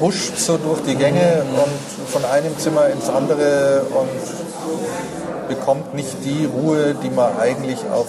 [0.00, 6.44] huscht so durch die Gänge und von einem Zimmer ins andere und bekommt nicht die
[6.44, 8.06] Ruhe, die man eigentlich auf,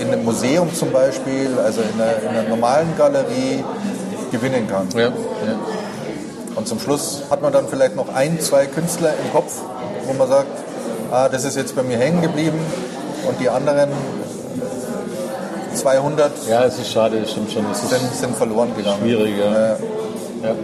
[0.00, 3.64] in einem Museum zum Beispiel, also in einer, in einer normalen Galerie
[4.30, 4.88] gewinnen kann.
[4.94, 5.06] Ja.
[5.06, 5.12] ja.
[6.54, 9.60] Und zum Schluss hat man dann vielleicht noch ein, zwei Künstler im Kopf,
[10.06, 10.48] wo man sagt,
[11.10, 12.58] ah, das ist jetzt bei mir hängen geblieben
[13.28, 13.90] und die anderen
[15.74, 17.64] 200 ja, es ist schade, stimmt schon.
[17.70, 18.98] Es ist sind, sind verloren gegangen.
[19.00, 19.74] schwierig, ja.
[19.74, 19.76] Äh,
[20.42, 20.54] ja.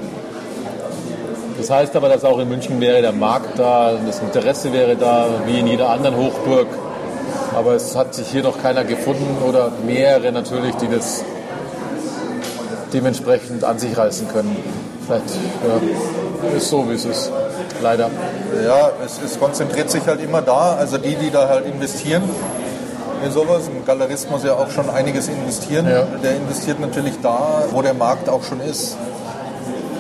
[1.57, 5.27] Das heißt aber, dass auch in München wäre der Markt da, das Interesse wäre da,
[5.47, 6.67] wie in jeder anderen Hochburg.
[7.55, 11.23] Aber es hat sich hier noch keiner gefunden oder mehrere natürlich, die das
[12.93, 14.57] dementsprechend an sich reißen können.
[15.07, 15.25] Vielleicht
[15.67, 17.31] ja, ist so, wie es ist.
[17.83, 18.11] Leider.
[18.65, 22.23] ja, es, es konzentriert sich halt immer da, also die, die da halt investieren
[23.25, 23.69] in sowas.
[23.69, 25.87] Ein Galerist muss ja auch schon einiges investieren.
[25.89, 26.05] Ja.
[26.23, 28.97] Der investiert natürlich da, wo der Markt auch schon ist.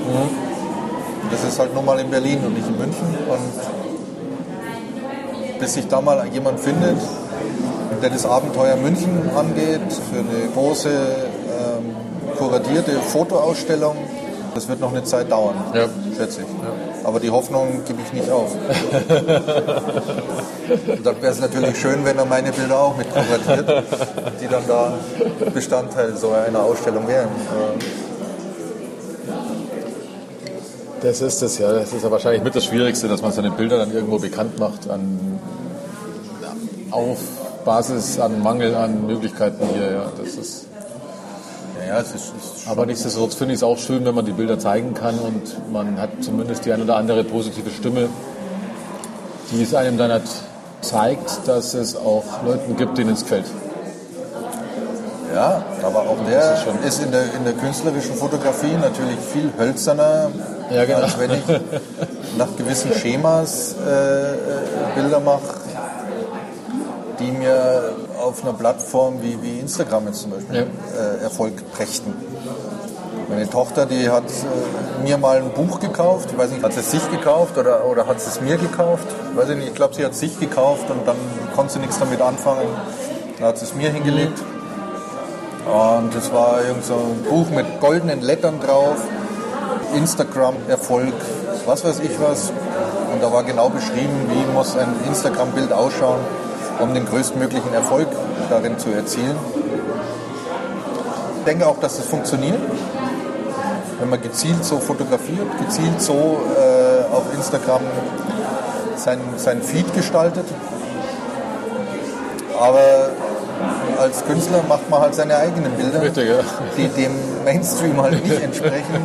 [0.06, 3.18] Und Das ist halt nur mal in Berlin und nicht in München.
[3.28, 3.38] Und
[5.58, 6.98] bis sich da mal jemand findet,
[8.02, 9.80] der das Abenteuer München angeht,
[10.10, 11.96] für eine große, ähm,
[12.36, 13.96] kuratierte Fotoausstellung,
[14.54, 15.86] das wird noch eine Zeit dauern, Ja.
[16.16, 16.46] schätze ich.
[17.06, 18.54] Aber die Hoffnung gebe ich nicht auf.
[21.04, 23.84] Dann wäre es natürlich schön, wenn er meine Bilder auch mit kuratiert,
[24.40, 24.94] die dann da
[25.52, 27.28] Bestandteil so einer Ausstellung wären.
[27.28, 27.78] Äh,
[31.02, 31.70] Das ist es ja.
[31.70, 34.88] Das ist ja wahrscheinlich mit das Schwierigste, dass man seine Bilder dann irgendwo bekannt macht
[34.88, 35.38] an,
[36.90, 37.18] auf
[37.64, 39.90] Basis an Mangel an Möglichkeiten hier.
[39.92, 40.02] Ja.
[40.18, 40.66] Das ist,
[41.86, 44.58] Ja, es ist, ist aber nichtsdestotrotz finde ich es auch schön, wenn man die Bilder
[44.58, 48.08] zeigen kann und man hat zumindest die ein oder andere positive Stimme,
[49.50, 50.22] die es einem dann halt
[50.80, 53.46] zeigt, dass es auch Leuten gibt, denen es gefällt.
[55.34, 59.18] Ja, aber auch der Das ist schon- ist in der, in der künstlerischen Fotografie natürlich
[59.32, 60.30] viel hölzerner,
[60.70, 60.98] Ja, genau.
[61.00, 61.42] als wenn ich
[62.38, 64.36] nach gewissen Schemas äh, äh,
[64.94, 65.40] Bilder mache,
[67.24, 70.62] die mir auf einer Plattform wie, wie Instagram jetzt zum Beispiel Ja.
[70.62, 72.12] äh, Erfolg brächten.
[73.28, 76.28] Meine Tochter, die hat äh, mir mal ein Buch gekauft.
[76.32, 79.06] Ich weiß nicht, hat sie es sich gekauft oder, oder hat sie es mir gekauft?
[79.34, 79.68] Weiß ich nicht.
[79.68, 81.16] Ich glaube, sie hat es sich gekauft und dann
[81.56, 82.66] konnte sie nichts damit anfangen.
[83.38, 84.38] Dann hat sie es mir hingelegt.
[85.66, 88.96] Und es war irgend so ein Buch mit goldenen Lettern drauf.
[89.94, 91.14] Instagram-Erfolg,
[91.66, 92.50] was weiß ich was.
[93.12, 96.20] Und da war genau beschrieben, wie muss ein Instagram-Bild ausschauen,
[96.80, 98.08] um den größtmöglichen Erfolg
[98.50, 99.36] darin zu erzielen.
[101.38, 102.60] Ich denke auch, dass das funktioniert,
[104.00, 107.82] wenn man gezielt so fotografiert, gezielt so äh, auf Instagram
[108.96, 110.46] sein, sein Feed gestaltet.
[112.58, 113.10] Aber
[114.00, 116.36] als Künstler macht man halt seine eigenen Bilder Richtig, ja.
[116.76, 117.12] die dem
[117.44, 118.96] Mainstream halt nicht entsprechen,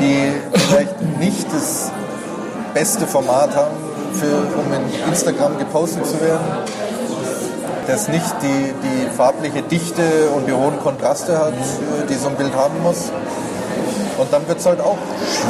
[0.00, 1.90] die vielleicht nicht das
[2.72, 3.76] beste Format haben,
[4.14, 6.46] für, um in Instagram gepostet zu werden,
[7.86, 10.02] das nicht die, die farbliche Dichte
[10.34, 13.10] und die hohen Kontraste hat, äh, die so ein Bild haben muss.
[14.16, 14.96] Und dann wird es halt auch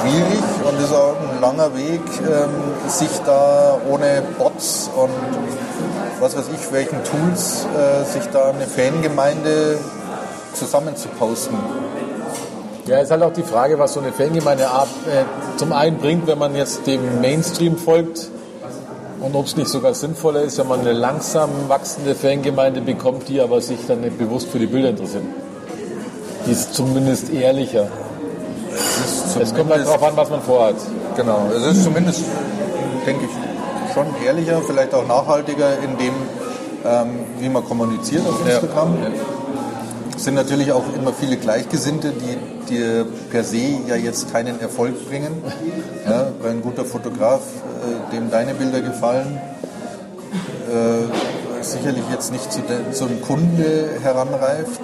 [0.00, 5.10] schwierig und ist auch ein langer Weg, ähm, sich da ohne Bots und
[6.20, 9.78] was weiß ich, welchen Tools, äh, sich da eine Fangemeinde
[10.54, 11.56] zusammen zu posten.
[12.86, 16.38] Ja, ist halt auch die Frage, was so eine Fangemeinde äh, zum einen bringt, wenn
[16.38, 18.30] man jetzt dem Mainstream folgt
[19.24, 23.40] und ob es nicht sogar sinnvoller ist, wenn man eine langsam wachsende Fangemeinde bekommt, die
[23.40, 25.22] aber sich dann nicht bewusst für die Bilder interessiert.
[26.46, 27.86] Die ist zumindest ehrlicher.
[28.70, 30.74] Es, ist Es kommt halt zumindest- darauf an, was man vorhat.
[31.16, 32.22] Genau, es ist zumindest,
[33.06, 36.14] denke ich, schon ehrlicher, vielleicht auch nachhaltiger in dem,
[36.84, 38.94] ähm, wie man kommuniziert auf Instagram.
[40.16, 45.08] Es sind natürlich auch immer viele Gleichgesinnte, die dir per se ja jetzt keinen Erfolg
[45.08, 45.42] bringen.
[46.08, 49.38] Ja, ein guter Fotograf, äh, dem deine Bilder gefallen,
[50.70, 54.80] äh, sicherlich jetzt nicht zu de, zum Kunde heranreift.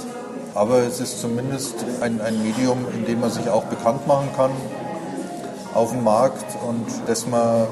[0.54, 4.50] Aber es ist zumindest ein, ein Medium, in dem man sich auch bekannt machen kann
[5.74, 7.66] auf dem Markt und das man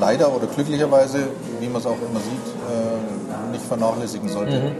[0.00, 1.28] leider oder glücklicherweise,
[1.60, 4.72] wie man es auch immer sieht, äh, nicht vernachlässigen sollte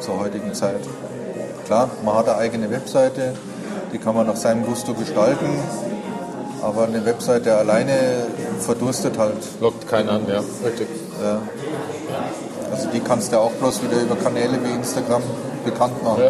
[0.00, 0.80] zur heutigen Zeit.
[1.66, 3.34] Klar, man hat eine eigene Webseite,
[3.92, 5.46] die kann man nach seinem Gusto gestalten,
[6.62, 7.92] aber eine Webseite alleine
[8.60, 9.34] verdurstet halt.
[9.60, 10.86] Lockt keinen an, ja, richtig.
[11.20, 11.40] Ja.
[12.70, 15.22] Also die kannst du auch bloß wieder über Kanäle wie Instagram
[15.64, 16.22] bekannt machen.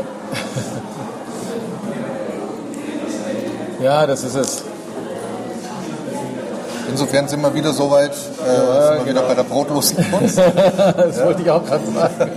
[3.79, 4.65] Ja, ja das ist es.
[6.89, 9.29] Insofern sind wir wieder so weit, äh, Ja, sind wir wieder genau.
[9.29, 10.39] bei der brotlosen Kunst.
[10.39, 12.31] Das wollte ich auch gerade sagen.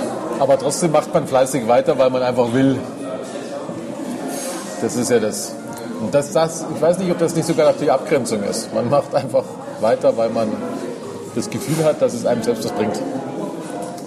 [0.41, 2.79] Aber trotzdem macht man fleißig weiter, weil man einfach will.
[4.81, 5.53] Das ist ja das.
[6.01, 8.73] Und das, das, ich weiß nicht, ob das nicht sogar noch die Abgrenzung ist.
[8.73, 9.43] Man macht einfach
[9.81, 10.51] weiter, weil man
[11.35, 12.99] das Gefühl hat, dass es einem selbst was bringt.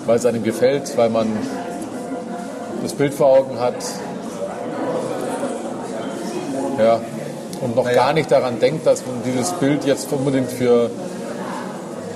[0.06, 1.28] Weil es einem gefällt, weil man
[2.82, 3.76] das Bild vor Augen hat.
[6.80, 7.00] Ja.
[7.60, 7.96] Und noch Naja.
[7.96, 10.90] gar nicht daran denkt, dass man dieses Bild jetzt unbedingt für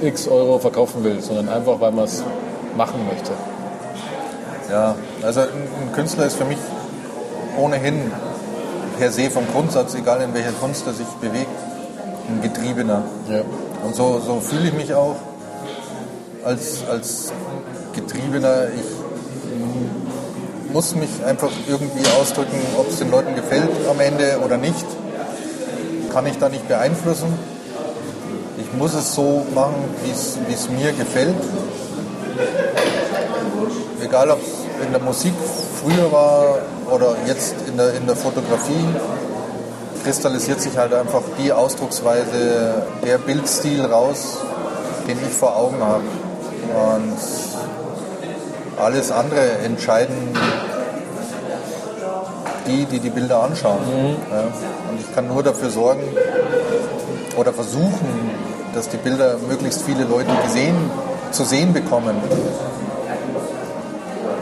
[0.03, 2.25] x Euro verkaufen will, sondern einfach, weil man es
[2.77, 3.31] machen möchte.
[4.71, 6.59] Ja, also ein, Künstler ist für mich
[7.57, 8.11] ohnehin
[8.99, 11.49] per se vom Grundsatz, egal in welcher Kunst er sich bewegt,
[12.29, 13.03] ein Getriebener.
[13.31, 13.43] Ja.
[13.85, 15.17] Und so, so fühle ich mich auch
[16.45, 17.33] als, als
[17.95, 18.65] Getriebener.
[18.75, 24.85] Ich muss mich einfach irgendwie ausdrücken, ob es den Leuten gefällt am Ende oder nicht.
[26.13, 27.29] Kann ich da nicht beeinflussen.
[28.59, 31.35] Ich muss es so machen, wie es- wie es mir gefällt.
[34.03, 35.35] Egal ob es in der Musik
[35.83, 36.59] früher war
[36.91, 38.87] oder jetzt in der, in der Fotografie,
[40.05, 44.39] kristallisiert sich halt einfach die Ausdrucksweise, der Bildstil raus,
[45.07, 46.03] den ich vor Augen habe.
[46.75, 47.19] Und
[48.83, 50.37] alles andere entscheiden
[52.67, 53.81] die, die die Bilder anschauen.
[54.31, 54.41] Ja.
[54.91, 56.03] Und ich kann nur dafür sorgen
[57.37, 58.31] oder versuchen,
[58.75, 60.77] dass die Bilder möglichst viele Leute gesehen,
[61.33, 62.17] zu sehen bekommen.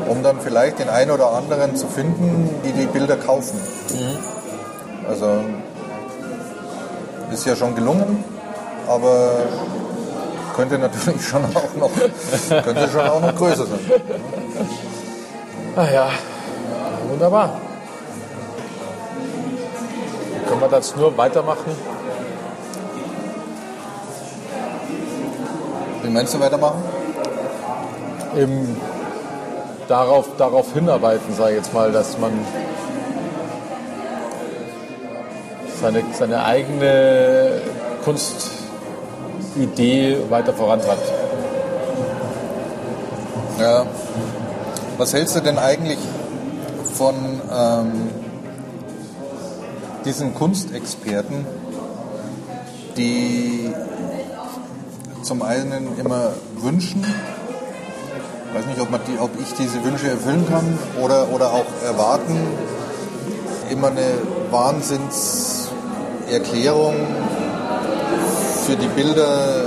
[0.09, 3.61] Um dann vielleicht den einen oder anderen zu finden, die die Bilder kaufen.
[5.09, 5.41] Also
[7.33, 8.25] ist ja schon gelungen,
[8.87, 9.31] aber
[10.55, 11.91] könnte natürlich schon auch noch,
[12.63, 13.81] könnte schon auch noch größer sein.
[15.77, 16.09] Ah ja,
[17.09, 17.61] wunderbar.
[20.49, 21.73] Können wir das nur weitermachen?
[26.03, 26.83] Wie meinst du weitermachen?
[28.37, 28.77] Im,
[29.89, 32.33] darauf, darauf hinarbeiten, sage ich jetzt mal, dass man
[35.81, 37.61] seine, seine eigene
[38.05, 41.13] Kunstidee weiter vorantreibt.
[43.61, 43.87] Ja.
[44.99, 45.99] Was hältst du denn eigentlich
[46.95, 47.15] von
[47.53, 48.11] ähm,
[50.05, 51.47] diesen Kunstexperten,
[52.97, 53.71] die
[55.23, 57.05] zum einen immer wünschen,
[58.57, 62.37] weiß nicht, ob, man die, ob ich diese Wünsche erfüllen kann oder, oder auch erwarten,
[63.71, 64.15] immer eine
[64.51, 66.95] Wahnsinnserklärung
[68.67, 69.67] für die Bilder,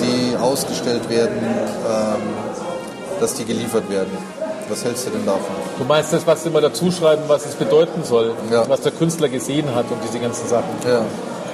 [0.00, 2.22] die ausgestellt werden, ähm,
[3.20, 4.16] dass die geliefert werden.
[4.68, 5.56] Was hältst du denn davon?
[5.78, 8.68] Du meinst das, was sie immer dazu schreiben, was es bedeuten soll, Ja.
[8.68, 10.68] was der Künstler gesehen hat und diese ganzen Sachen.
[10.86, 11.00] Ja.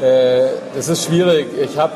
[0.06, 1.46] Äh, das ist schwierig.
[1.58, 1.92] Ich habe,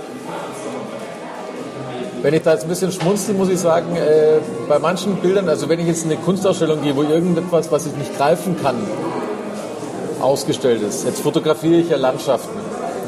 [2.23, 4.39] wenn ich da jetzt ein bisschen schmunzel, muss ich sagen, äh,
[4.69, 7.97] bei manchen Bildern, also wenn ich jetzt in eine Kunstausstellung gehe, wo irgendetwas, was ich
[7.97, 8.77] nicht greifen kann,
[10.21, 11.05] ausgestellt ist.
[11.05, 12.59] Jetzt fotografiere ich ja Landschaften.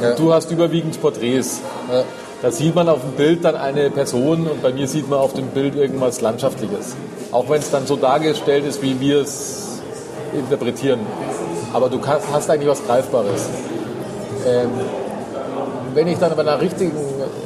[0.00, 0.14] Ja.
[0.14, 1.60] Du hast überwiegend Porträts.
[1.90, 2.04] Ja.
[2.42, 5.34] Da sieht man auf dem Bild dann eine Person und bei mir sieht man auf
[5.34, 6.96] dem Bild irgendwas Landschaftliches.
[7.32, 9.80] Auch wenn es dann so dargestellt ist, wie wir es
[10.32, 11.00] interpretieren.
[11.72, 13.48] Aber du hast eigentlich was Greifbares.
[14.46, 14.70] Ähm,
[15.94, 16.92] wenn ich dann bei einer richtigen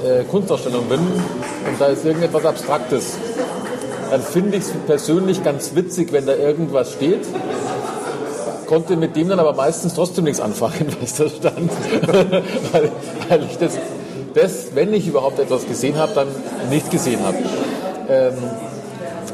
[0.05, 3.17] äh, Kunstausstellung bin und da ist irgendetwas Abstraktes,
[4.11, 7.27] dann finde ich es persönlich ganz witzig, wenn da irgendwas steht.
[8.67, 11.71] Konnte mit dem dann aber meistens trotzdem nichts anfangen, was da stand.
[12.73, 12.93] weil,
[13.29, 13.79] weil ich das,
[14.35, 16.29] das, wenn ich überhaupt etwas gesehen habe, dann
[16.71, 17.37] nicht gesehen habe.
[18.09, 18.35] Ähm,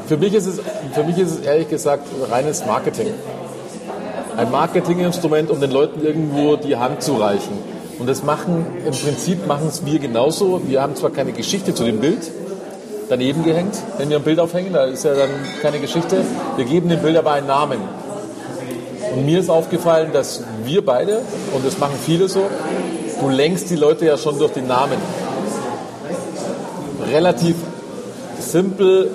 [0.07, 0.33] für, für mich
[1.17, 3.13] ist es ehrlich gesagt reines Marketing
[4.37, 7.80] ein Marketinginstrument, um den Leuten irgendwo die Hand zu reichen.
[8.01, 10.59] Und das machen, im Prinzip machen es wir genauso.
[10.65, 12.31] Wir haben zwar keine Geschichte zu dem Bild
[13.09, 15.29] daneben gehängt, wenn wir ein Bild aufhängen, da ist ja dann
[15.61, 16.25] keine Geschichte.
[16.55, 17.77] Wir geben dem Bild aber einen Namen.
[19.15, 21.21] Und mir ist aufgefallen, dass wir beide,
[21.53, 22.47] und das machen viele so,
[23.19, 24.97] du lenkst die Leute ja schon durch den Namen.
[27.11, 27.55] Relativ
[28.39, 29.11] simpel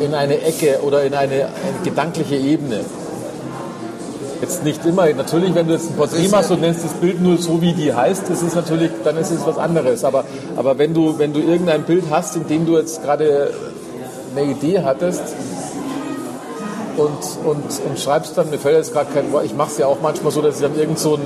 [0.00, 2.80] in eine Ecke oder in eine, eine gedankliche Ebene.
[4.42, 7.38] Jetzt nicht immer, natürlich, wenn du jetzt ein Porträt machst und nennst das Bild nur
[7.38, 10.02] so, wie die heißt, das ist natürlich, dann ist es was anderes.
[10.02, 10.24] Aber,
[10.56, 13.54] aber wenn, du, wenn du irgendein Bild hast, in dem du jetzt gerade
[14.34, 15.22] eine Idee hattest,
[16.96, 19.86] und, und, und schreibst dann, mir fällt jetzt gerade kein Wort, ich mache es ja
[19.86, 21.20] auch manchmal so, dass ich dann irgend so ein,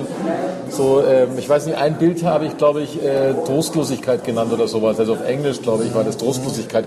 [0.70, 4.68] so, ähm, ich weiß nicht, ein Bild habe ich, glaube ich, äh, Trostlosigkeit genannt oder
[4.68, 6.84] sowas, also auf Englisch, glaube ich, war das Trostlosigkeit.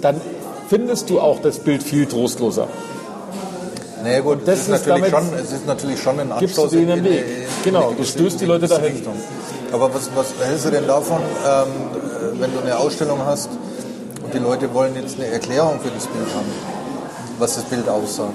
[0.00, 0.20] Dann
[0.68, 2.68] findest du auch das Bild viel trostloser.
[4.04, 7.04] Naja gut, das es, ist natürlich schon, es ist natürlich schon ein Anstoß einen in-
[7.04, 7.12] Weg.
[7.12, 8.92] in- in- Genau, in- du stößt die Leute in dahin.
[8.92, 9.14] Richtung.
[9.72, 11.68] Aber was, was hältst du denn davon, ähm,
[12.38, 13.48] wenn du eine Ausstellung hast
[14.22, 16.52] und die Leute wollen jetzt eine Erklärung für das Bild haben,
[17.38, 18.34] was das Bild aussagt,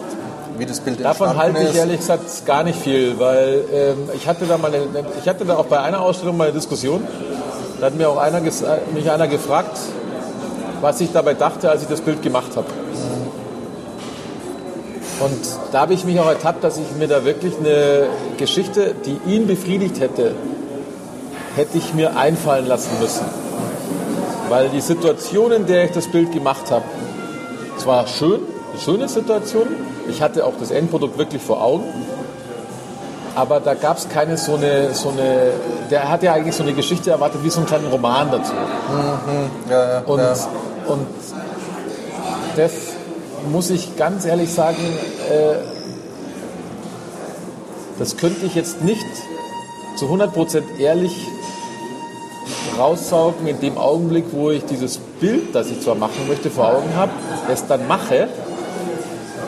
[0.57, 1.75] wie das Bild Davon halte ich ist?
[1.75, 4.81] ehrlich gesagt gar nicht viel, weil ähm, ich hatte da mal eine,
[5.21, 7.07] ich hatte da auch bei einer Ausstellung mal eine Diskussion.
[7.79, 9.77] Da hat mir auch einer, mich einer gefragt,
[10.81, 12.67] was ich dabei dachte, als ich das Bild gemacht habe.
[15.19, 15.39] Und
[15.71, 18.07] da habe ich mich auch ertappt, dass ich mir da wirklich eine
[18.37, 20.33] Geschichte, die ihn befriedigt hätte,
[21.55, 23.25] hätte ich mir einfallen lassen müssen.
[24.47, 26.85] Weil die Situation, in der ich das Bild gemacht habe,
[27.77, 28.39] es war schön,
[28.71, 29.67] eine schöne Situation.
[30.09, 31.85] Ich hatte auch das Endprodukt wirklich vor Augen.
[33.35, 35.51] Aber da gab es keine so eine, so eine,
[35.91, 38.51] der hat ja eigentlich so eine Geschichte erwartet, wie so einen kleinen Roman dazu.
[39.69, 40.33] Ja, ja, Und, ja.
[40.87, 41.07] und
[42.55, 42.73] das
[43.51, 44.77] muss ich ganz ehrlich sagen,
[47.99, 49.05] das könnte ich jetzt nicht
[49.95, 51.27] zu 100% ehrlich
[52.77, 56.95] raussaugen in dem Augenblick, wo ich dieses Bild, das ich zwar machen möchte, vor Augen
[56.95, 57.11] habe,
[57.51, 58.29] es dann mache,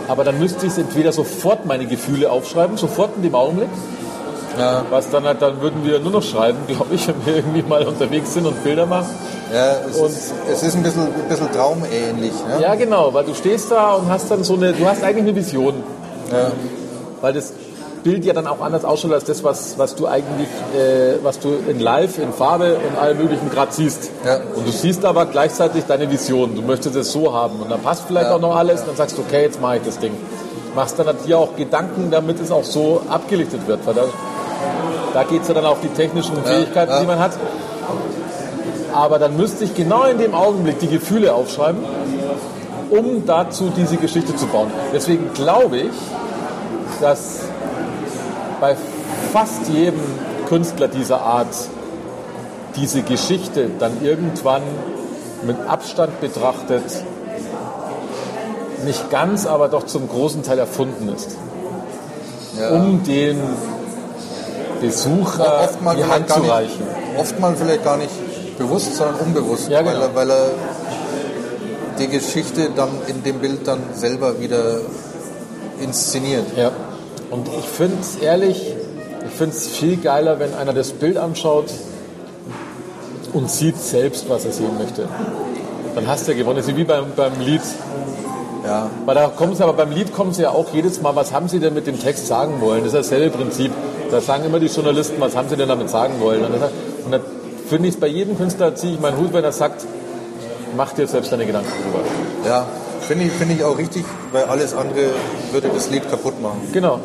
[0.07, 3.69] aber dann müsste ich entweder sofort meine Gefühle aufschreiben, sofort in dem Augenblick,
[4.59, 4.83] Ja.
[4.89, 7.85] was dann halt, dann würden wir nur noch schreiben, glaube ich, wenn wir irgendwie mal
[7.87, 9.07] unterwegs sind und Bilder machen.
[9.53, 12.31] Ja, es, Und- ist, es ist ein bisschen, ein bisschen traumähnlich.
[12.49, 12.59] Ja?
[12.59, 15.35] Ja, genau, weil du stehst da und hast dann so eine, du hast eigentlich eine
[15.35, 15.75] Vision,
[16.31, 16.51] Ja.
[17.21, 17.53] weil das
[18.03, 21.49] Bild ja dann auch anders ausschaut als das, was, was du eigentlich, äh, was du
[21.67, 24.09] in Live, in Farbe und allem möglichen gerade siehst.
[24.25, 24.37] Ja.
[24.55, 26.55] Und du siehst aber gleichzeitig deine Vision.
[26.55, 28.35] Du möchtest es so haben und dann passt vielleicht Ja.
[28.35, 28.79] auch noch alles.
[28.81, 30.13] Und dann sagst du, okay, jetzt mache ich das Ding.
[30.75, 33.85] Machst dann dir auch Gedanken, damit es auch so abgelichtet wird.
[33.85, 34.01] Weil da,
[35.14, 36.99] da geht es ja dann auf die technischen Fähigkeiten, ja.
[36.99, 37.32] die man hat.
[38.93, 41.82] Aber dann müsste ich genau in dem Augenblick die Gefühle aufschreiben,
[42.89, 44.72] um dazu diese Geschichte zu bauen.
[44.93, 45.91] Deswegen glaube ich,
[46.99, 47.39] dass
[48.59, 48.76] bei
[49.32, 49.99] fast jedem
[50.47, 51.47] Künstler dieser Art
[52.76, 54.62] diese Geschichte dann irgendwann
[55.43, 56.84] mit Abstand betrachtet
[58.86, 61.38] nicht ganz, aber doch zum großen Teil erfunden ist,
[62.59, 62.72] Ja.
[62.72, 63.39] um den
[64.82, 66.88] Besucher oft mal die vielleicht Hand gar zu nicht, reichen.
[67.17, 69.93] Oft mal vielleicht gar nicht bewusst, sondern unbewusst, Ja, genau.
[69.93, 70.49] weil, er, weil er
[71.99, 74.77] die Geschichte dann in dem Bild dann selber wieder
[75.79, 76.45] inszeniert.
[76.57, 76.71] Ja.
[77.29, 78.73] Und ich finde es ehrlich,
[79.25, 81.67] ich finde es viel geiler, wenn einer das Bild anschaut
[83.34, 85.07] und sieht selbst, was er sehen möchte.
[85.95, 86.57] Dann hast du ja gewonnen.
[86.57, 87.61] Das ist wie beim, beim Lied.
[88.65, 88.89] Ja.
[89.05, 91.47] Weil da kommen sie aber beim Lied kommen sie ja auch jedes Mal, was haben
[91.47, 92.84] sie denn mit dem Text sagen wollen?
[92.84, 93.71] Das ist dasselbe Prinzip.
[94.12, 96.43] Da sagen immer die Journalisten, was haben sie denn damit sagen wollen?
[96.43, 96.62] Und,
[97.12, 97.20] da
[97.70, 99.86] finde ich es bei jedem Künstler, ziehe ich meinen Hut, wenn er sagt,
[100.76, 102.03] mach dir selbst deine Gedanken drüber.
[102.47, 102.66] Ja,
[103.07, 104.03] finde ich, finde ich auch richtig,
[104.34, 105.12] weil alles andere
[105.53, 106.59] würde das Lied kaputt machen.
[106.74, 106.95] Genau.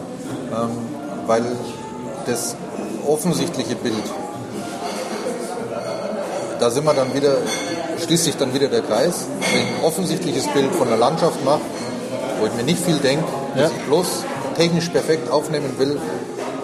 [0.51, 0.71] Ähm,
[1.29, 1.43] weil
[2.27, 2.57] das
[3.07, 3.95] offensichtliche Bild,
[6.59, 7.37] da sind wir dann wieder,
[8.05, 9.27] schließt sich dann wieder der Kreis.
[9.53, 11.61] Wenn ich ein offensichtliches Bild von der Landschaft mache,
[12.41, 13.71] wo ich mir nicht viel denke, Ja.
[13.87, 14.25] bloß
[14.57, 15.99] technisch perfekt aufnehmen will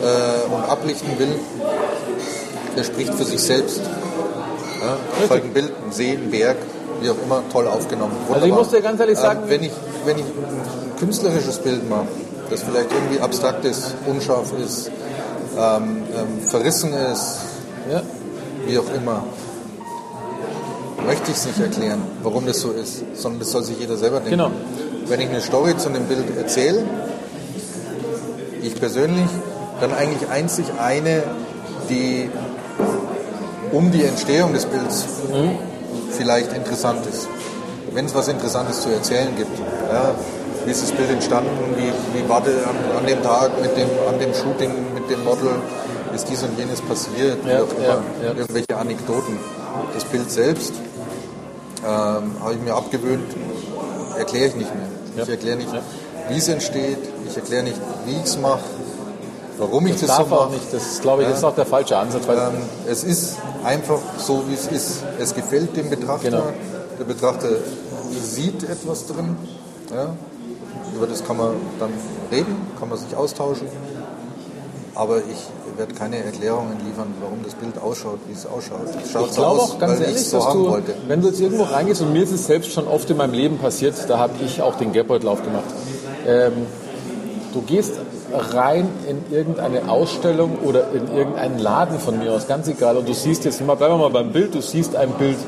[0.02, 1.34] äh, und ablichten will,
[2.76, 3.78] der spricht für sich selbst.
[3.80, 6.56] Ja, das ist halt ein Bild, ein See, ein Berg,
[7.00, 8.12] wie auch immer, toll aufgenommen.
[8.22, 8.58] Also ich Wunderbar.
[8.64, 9.72] muss dir ganz ehrlich sagen- ähm, wenn, ich,
[10.04, 12.06] wenn ich ein künstlerisches Bild mache,
[12.50, 14.90] das vielleicht irgendwie abstrakt ist, unscharf ist,
[15.56, 17.36] ähm, ähm, verrissen ist,
[17.90, 18.02] Ja.
[18.66, 19.22] wie auch immer,
[21.06, 24.16] möchte ich es nicht erklären, warum das so ist, sondern das soll sich jeder selber
[24.20, 24.30] denken.
[24.30, 24.50] Genau.
[25.06, 26.84] Wenn ich eine Story zu einem Bild erzähle,
[28.62, 29.28] ich persönlich,
[29.82, 31.24] dann eigentlich einzig eine,
[31.90, 32.30] die
[33.72, 35.06] um die Entstehung des Bilds
[36.10, 37.26] vielleicht interessant ist.
[37.92, 39.58] Wenn es was Interessantes zu erzählen gibt.
[39.58, 40.14] Ja,
[40.64, 41.50] wie ist das Bild entstanden?
[41.76, 45.24] Wie, wie war das an, an dem Tag mit dem, an dem Shooting mit dem
[45.24, 45.50] Model?
[46.14, 47.38] Ist dies und jenes passiert?
[47.44, 48.02] Ja, ja.
[48.22, 49.36] Irgendwelche Anekdoten.
[49.94, 50.74] Das Bild selbst
[51.84, 53.34] ähm, habe ich mir abgewöhnt,
[54.16, 55.24] erkläre ich nicht mehr.
[55.24, 55.70] Ich erkläre nicht,
[56.28, 56.98] wie es entsteht.
[57.28, 58.60] Ich erkläre nicht, wie ich es mache,
[59.58, 60.72] warum ich das, Das darf so auch nicht.
[60.72, 62.24] Das glaube ich, das ist auch der falsche Ansatz.
[62.28, 65.04] Ähm, es ist einfach so, wie es ist.
[65.18, 66.30] Es gefällt dem Betrachter.
[66.30, 66.44] Genau.
[66.98, 67.48] Der Betrachter
[68.20, 69.36] sieht etwas drin.
[69.94, 70.14] Ja?
[70.94, 71.90] Über das kann man dann
[72.30, 73.66] reden, kann man sich austauschen.
[74.94, 78.80] aber ich werde keine Erklärungen liefern, warum das Bild ausschaut, wie es ausschaut.
[79.02, 80.94] Es schaut Ich so glaube auch ganz ehrlich, ich so dass du, wollte.
[81.08, 83.56] wenn du jetzt irgendwo reingehst, und mir ist es selbst schon oft in meinem Leben
[83.58, 85.64] passiert, da habe ich auch den Geldbeutel aufgemacht.
[86.26, 86.52] Ähm,
[87.54, 87.94] du gehst
[88.32, 93.14] rein in irgendeine Ausstellung oder in irgendeinen Laden von mir aus, ganz egal, und du
[93.14, 95.38] siehst jetzt mal, bleiben wir mal beim Bild, du siehst ein Bild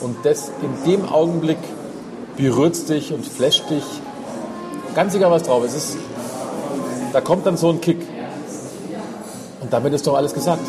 [0.00, 1.58] und das in dem Augenblick
[2.36, 3.84] berührt dich und flasht dich,
[4.94, 5.98] ganz egal was drauf ist, es ist,
[7.12, 7.98] da kommt dann so ein Kick.
[9.60, 10.62] Und damit ist doch alles gesagt.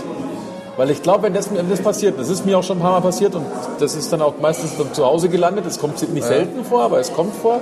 [0.78, 2.94] Weil ich glaube, wenn das, wenn das passiert, das ist mir auch schon ein paar
[2.94, 3.46] Mal passiert und
[3.80, 7.00] das ist dann auch meistens dann zu Hause gelandet, das kommt nicht selten vor, aber
[7.00, 7.60] es kommt vor,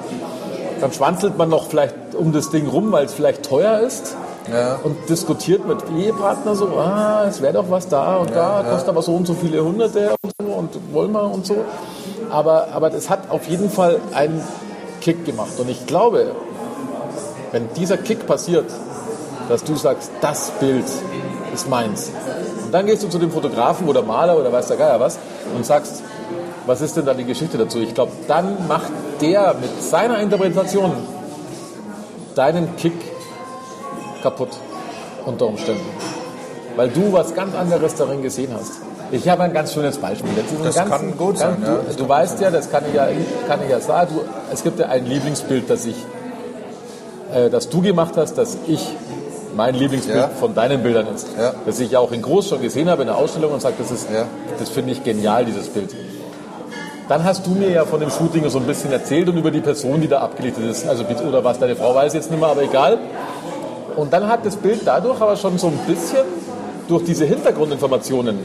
[0.82, 4.16] dann schwanzelt man noch vielleicht um das Ding rum, weil es vielleicht teuer ist
[4.52, 4.80] Ja.
[4.84, 9.02] und diskutiert mit Ehepartner so, ah, es wäre doch was da und da, kostet aber
[9.02, 11.58] so und so viele Hunderte und so und wollen wir und so.
[12.30, 14.42] Aber, aber das hat auf jeden Fall einen
[15.02, 16.32] Kick gemacht und ich glaube,
[17.52, 18.66] wenn dieser Kick passiert,
[19.50, 20.86] dass du sagst, das Bild
[21.54, 22.12] ist meins.
[22.66, 25.18] Und dann gehst du zu dem Fotografen oder Maler oder weiß der Geier was
[25.56, 26.04] und sagst,
[26.68, 27.80] was ist denn da die Geschichte dazu?
[27.80, 28.92] Ich glaube, dann macht
[29.22, 30.92] der mit seiner Interpretation
[32.36, 32.94] deinen Kick
[34.22, 34.50] kaputt
[35.26, 35.86] unter Umständen.
[36.76, 38.74] Weil du was ganz anderes darin gesehen hast.
[39.10, 40.30] Ich habe ein ganz schönes Beispiel.
[40.36, 41.80] Das, Das ganz, kann gut sein, Du, ja.
[41.88, 43.08] Das du weißt ja, das kann ich ja,
[43.48, 44.22] kann ich ja sagen, du,
[44.54, 45.96] es gibt ja ein Lieblingsbild, das ich
[47.34, 48.86] äh, das du gemacht hast, dass ich
[49.56, 50.28] mein Lieblingsbild Ja.
[50.40, 51.28] von deinen Bildern ist.
[51.40, 51.54] Ja.
[51.66, 53.90] Das ich ja auch in groß schon gesehen habe in der Ausstellung und sage, das
[53.92, 54.26] ist, Ja.
[54.60, 55.96] das finde ich genial, dieses Bild.
[57.10, 59.62] Dann hast du mir ja von dem Shooting so ein bisschen erzählt und über die
[59.62, 60.88] Person, die da abgelichtet ist.
[60.88, 62.98] Also, oder was deine Frau weiß jetzt nicht mehr, aber egal.
[63.96, 66.26] Und dann hat das Bild dadurch aber schon so ein bisschen,
[66.88, 68.40] durch diese Hintergrundinformationen,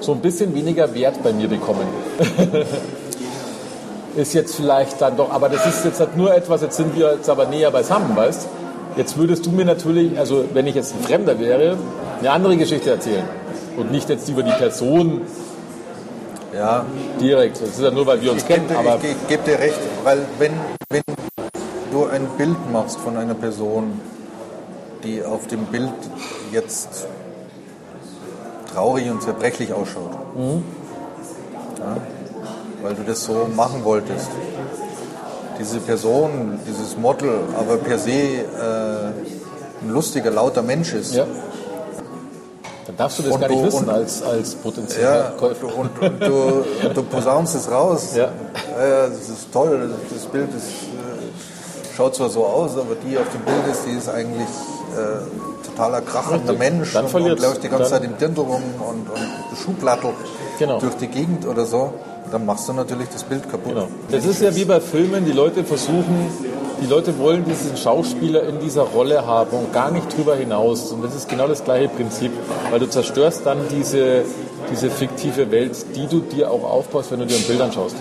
[0.00, 1.86] so ein bisschen weniger Wert bei mir bekommen.
[4.16, 7.12] ist jetzt vielleicht dann doch, aber das ist jetzt halt nur etwas, jetzt sind wir
[7.14, 8.48] jetzt aber näher beisammen, weißt
[8.96, 11.76] Jetzt würdest du mir natürlich, also wenn ich jetzt ein Fremder wäre,
[12.18, 13.24] eine andere Geschichte erzählen.
[13.76, 15.20] Und nicht jetzt über die Person
[16.56, 16.86] Ja,
[17.20, 17.60] direkt.
[17.60, 19.58] Das ist ja nur, weil wir uns ich kennen, gebe aber ich, ich geb dir
[19.58, 20.52] recht, weil wenn,
[20.88, 21.02] wenn
[21.92, 24.00] du ein Bild machst von einer Person,
[25.04, 25.92] die auf dem Bild
[26.52, 27.06] jetzt
[28.72, 30.62] traurig und zerbrechlich ausschaut, Mhm.
[31.78, 31.96] ja,
[32.82, 34.30] weil du das so machen wolltest,
[35.58, 38.42] diese Person, dieses Model, aber per se äh,
[39.82, 41.26] ein lustiger, lauter Mensch ist, ja.
[42.86, 45.66] Dann darfst du das Und gar nicht du- wissen und- als, als potenzieller Ja, Käufer.
[45.76, 46.64] und, und du,
[46.94, 48.10] du posaunst es raus.
[48.14, 48.24] Ja.
[48.78, 49.90] Ja, das ist toll.
[50.12, 53.96] Das Bild ist, äh, schaut zwar so aus, aber die auf dem Bild ist, die
[53.96, 54.46] ist eigentlich
[54.96, 56.58] äh, totaler krachender Richtig.
[56.58, 60.10] Mensch Dann und, und läuft die ganze Zeit im Dirndl rum und, und Schuhplattel
[60.58, 60.78] Genau.
[60.78, 61.92] durch die Gegend oder so.
[62.30, 63.74] Dann machst du natürlich das Bild kaputt.
[63.74, 63.88] Genau.
[64.10, 66.28] Das ist ja wie bei Filmen, die Leute versuchen,
[66.80, 70.92] die Leute wollen diesen Schauspieler in dieser Rolle haben und gar nicht drüber hinaus.
[70.92, 72.32] Und das ist genau das gleiche Prinzip,
[72.70, 74.22] weil du zerstörst dann diese,
[74.70, 77.96] diese fiktive Welt, die du dir auch aufbaust, wenn du dir ein Bild anschaust.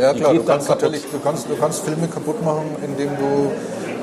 [0.00, 3.50] Ja klar, du kannst natürlich, du kannst, du kannst Filme kaputt machen, indem du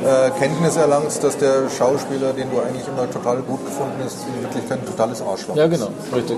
[0.07, 4.41] äh, Kenntnis erlangst, dass der Schauspieler, den du eigentlich immer total gut gefunden hast, in
[4.43, 5.71] Wirklichkeit ein totales Arschloch Ja, ist.
[5.71, 6.37] genau, richtig.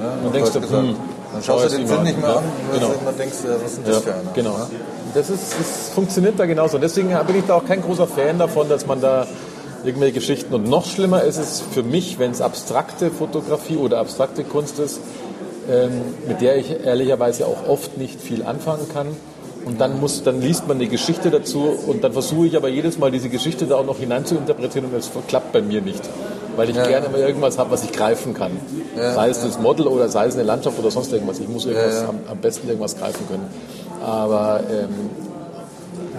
[0.00, 0.82] Ja, Dann denkst du, gesagt.
[0.82, 0.96] hm,
[1.32, 2.36] dann schaust du den Film nicht mehr an.
[2.36, 2.92] Ja, weil genau.
[2.92, 4.30] du immer denkst, ja, was ist denn das Ja, für einer?
[4.34, 4.56] genau.
[5.14, 6.78] Das, ist, das funktioniert da genauso.
[6.78, 9.26] Deswegen bin ich da auch kein großer Fan davon, dass man da
[9.84, 10.54] irgendwelche Geschichten.
[10.54, 15.00] Und noch schlimmer ist es für mich, wenn es abstrakte Fotografie oder abstrakte Kunst ist,
[15.70, 19.08] ähm, mit der ich ehrlicherweise auch oft nicht viel anfangen kann.
[19.64, 22.98] Und dann, muss, dann liest man eine Geschichte dazu und dann versuche ich aber jedes
[22.98, 26.02] Mal diese Geschichte da auch noch hinein zu interpretieren und es klappt bei mir nicht.
[26.56, 28.50] Weil ich gerne immer irgendwas habe, was ich greifen kann.
[29.14, 31.38] sei es das Model oder sei es eine Landschaft oder sonst irgendwas.
[31.38, 32.08] Ich muss irgendwas ja.
[32.08, 33.46] Am, am besten irgendwas greifen können.
[34.04, 35.10] Aber ähm,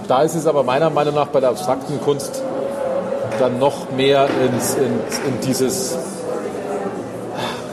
[0.08, 2.42] da ist es aber meiner Meinung nach bei der abstrakten Kunst
[3.40, 5.98] dann noch mehr ins, ins, in dieses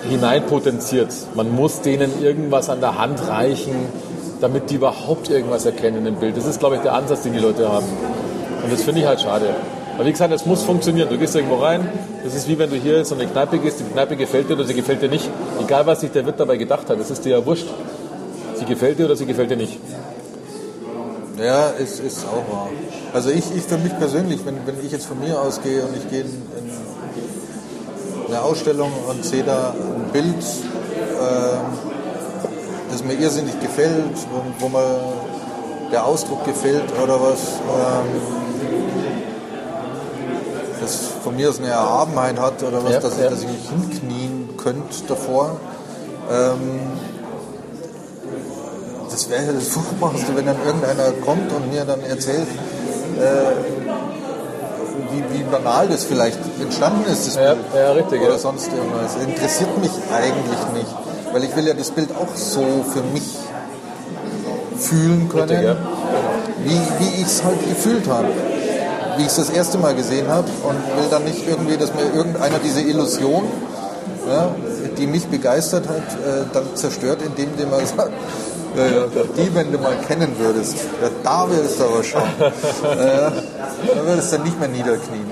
[0.08, 1.08] hineinpotenziert.
[1.34, 3.74] Man muss denen irgendwas an der Hand reichen,
[4.40, 6.36] damit die überhaupt irgendwas erkennen im Bild.
[6.36, 7.86] Das ist, glaube ich, der Ansatz, den die Leute haben.
[8.62, 9.46] Und das finde ich halt schade.
[9.94, 11.08] Aber wie gesagt, es muss funktionieren.
[11.10, 11.86] Du gehst irgendwo rein,
[12.24, 14.54] das ist wie wenn du hier in so eine Kneipe gehst, die Kneipe gefällt dir
[14.54, 15.28] oder sie gefällt dir nicht.
[15.62, 17.66] Egal, was sich der Wirt dabei gedacht hat, das ist dir ja wurscht.
[18.60, 19.80] Sie gefällt dir oder sie gefällt dir nicht.
[21.38, 22.68] Ja, ist, ist auch wahr.
[23.14, 26.10] Also ich, ich für mich persönlich, wenn, wenn ich jetzt von mir ausgehe und ich
[26.10, 31.60] gehe in, in eine Ausstellung und sehe da ein Bild, ähm,
[32.90, 35.00] das mir irrsinnig gefällt, wo, wo mir
[35.90, 38.20] der Ausdruck gefällt oder was, ähm,
[40.82, 43.24] das von mir aus eine Erhabenheit hat oder was, Ja, dass, ja.
[43.24, 45.56] ich, dass ich mich hinknien könnte davor.
[46.30, 46.80] Ähm,
[49.10, 52.46] das wäre ja das Furchtbarste, wenn dann irgendeiner kommt und mir dann erzählt,
[53.18, 53.22] äh,
[55.12, 57.66] wie, wie banal das vielleicht entstanden ist, das Ja, Bild.
[57.74, 58.38] ja, richtig, Oder ja.
[58.38, 59.16] sonst irgendwas.
[59.16, 60.94] Interessiert mich eigentlich nicht.
[61.32, 62.60] Weil ich will ja das Bild auch so
[62.92, 63.36] für mich
[64.78, 65.76] fühlen können, Richtig, ja.
[66.64, 68.28] wie, wie ich es halt gefühlt habe.
[69.16, 72.12] Wie ich es das erste Mal gesehen habe und will dann nicht irgendwie, dass mir
[72.14, 73.44] irgendeiner diese Illusion,
[74.28, 74.54] ja,
[74.96, 78.12] die mich begeistert hat, äh, dann zerstört, indem dem er sagt,
[78.76, 82.22] äh, die, wenn du mal kennen würdest, ja, da würdest du aber schauen.
[82.40, 83.30] äh,
[83.94, 85.30] da würdest du nicht mehr niederknien.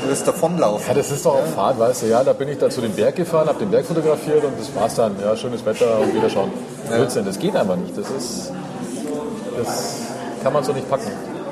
[0.00, 0.86] Du würdest davonlaufen.
[0.88, 2.06] Ja, das ist doch auch Fahrt, weißt du.
[2.06, 4.74] Ja, da bin ich da zu dem Berg gefahren, habe den Berg fotografiert und das
[4.74, 5.16] war's dann.
[5.20, 6.52] Ja, schönes Wetter und wieder schauen.
[6.88, 7.96] Blödsinn, das geht einfach nicht.
[7.96, 8.52] Das ist,
[9.58, 9.94] das
[10.42, 11.10] kann man so nicht packen.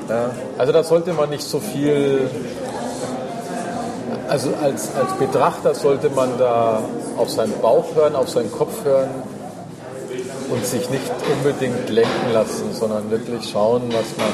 [0.09, 0.29] Ja.
[0.57, 2.29] Also da sollte man nicht so viel,
[4.29, 6.79] also als, als Betrachter sollte man da
[7.17, 9.09] auf seinen Bauch hören, auf seinen Kopf hören
[10.55, 14.31] und sich nicht unbedingt lenken lassen, sondern wirklich schauen, was man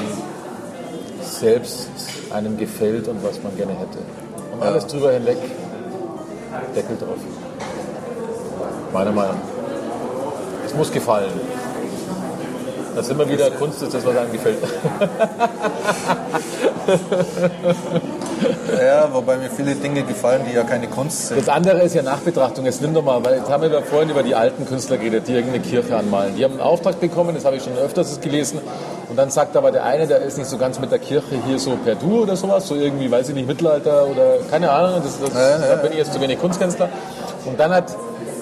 [1.22, 1.90] selbst
[2.32, 3.98] einem gefällt und was man gerne hätte.
[4.54, 5.38] Und alles drüber hinweg,
[6.76, 7.18] Deckel drauf.
[8.94, 10.66] Meiner Meinung nach.
[10.66, 11.32] Es muss gefallen.
[12.96, 14.60] Das ist immer wieder Kunst, ist das, was einem gefällt.
[18.82, 21.40] ja, wobei mir viele Dinge gefallen, die ja keine Kunst sind.
[21.40, 22.66] Das andere ist ja Nachbetrachtung.
[22.66, 25.28] Jetzt nimm doch mal, weil jetzt haben wir da vorhin über die alten Künstler geredet,
[25.28, 26.36] die irgendeine Kirche anmalen.
[26.36, 28.60] Die haben einen Auftrag bekommen, das habe ich schon öfters gelesen.
[29.10, 31.60] Und dann sagt aber der eine, der ist nicht so ganz mit der Kirche hier
[31.60, 35.20] so per Du oder sowas, so irgendwie, weiß ich nicht, Mittelalter oder keine Ahnung, das,
[35.20, 36.90] das, Ja, ja, da bin ich jetzt zu wenig Kunstkünstler.
[37.46, 37.96] Und dann hat,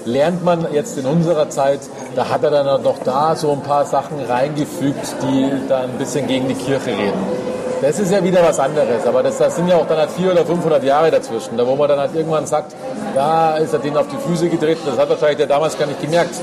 [0.05, 1.79] lernt man jetzt in unserer Zeit,
[2.15, 6.27] da hat er dann noch da so ein paar Sachen reingefügt, die da ein bisschen
[6.27, 7.48] gegen die Kirche reden.
[7.81, 10.45] Das ist ja wieder was anderes, aber das, das sind ja auch dann halt 400
[10.45, 12.75] oder 500 Jahre dazwischen, da wo man dann halt irgendwann sagt,
[13.15, 16.01] da ist er denen auf die Füße getreten, das hat wahrscheinlich der damals gar nicht
[16.01, 16.35] gemerkt.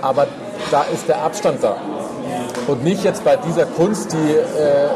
[0.00, 0.26] Aber
[0.70, 1.76] da ist der Abstand da.
[2.66, 4.88] Und nicht jetzt bei dieser Kunst, die äh,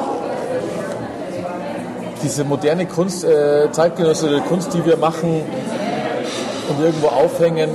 [2.22, 5.42] diese moderne Kunst, äh, zeitgenössische Kunst, die wir machen
[6.68, 7.70] und irgendwo aufhängen,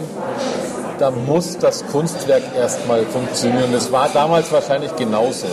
[1.00, 3.72] da muss das Kunstwerk erstmal funktionieren.
[3.72, 5.48] Das war damals wahrscheinlich genauso.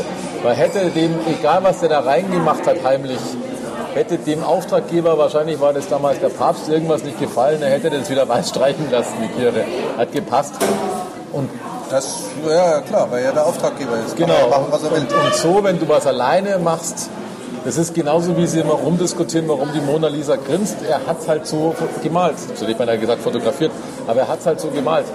[0.44, 3.18] Weil hätte dem, egal was der da reingemacht hat, heimlich,
[3.94, 8.10] hätte dem Auftraggeber, wahrscheinlich war das damals der Papst, irgendwas nicht gefallen, er hätte das
[8.10, 9.64] wieder weiß streichen lassen, die Kirche.
[9.96, 10.52] Hat gepasst.
[11.32, 11.48] Und
[11.90, 14.16] Das, ja, klar, weil er der Auftraggeber ist.
[14.16, 14.48] Genau.
[14.50, 15.00] machen, was er will.
[15.00, 17.08] Und, und so, wenn du was alleine machst,
[17.64, 20.76] das ist genauso, wie sie immer rumdiskutieren, warum die Mona Lisa grinst.
[20.86, 22.34] Er hat es halt so gemalt.
[22.54, 23.72] So nicht, wenn er gesagt fotografiert,
[24.06, 25.06] aber er hat es halt so gemalt.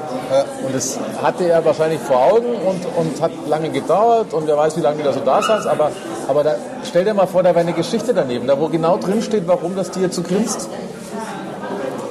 [0.65, 4.77] Und das hatte er wahrscheinlich vor Augen und, und hat lange gedauert und wer weiß,
[4.77, 5.67] wie lange du da so da saß.
[5.67, 5.91] Aber,
[6.27, 6.55] aber da,
[6.87, 9.75] stell dir mal vor, da wäre eine Geschichte daneben, da wo genau drin steht, warum
[9.75, 10.69] das Tier so grinst.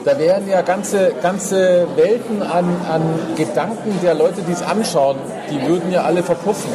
[0.05, 3.03] Da wären ja ganze, ganze Welten an, an
[3.37, 5.17] Gedanken der Leute, die es anschauen,
[5.51, 6.71] die würden ja alle verpuffen.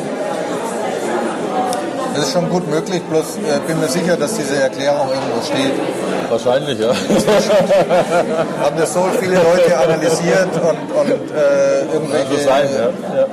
[2.15, 5.73] Das ist schon gut möglich, bloß äh, bin mir sicher, dass diese Erklärung irgendwo steht.
[6.29, 6.89] Wahrscheinlich, ja.
[8.61, 13.17] Haben das so viele Leute analysiert und, und äh, irgendwelche so sein, ja.
[13.19, 13.27] ja.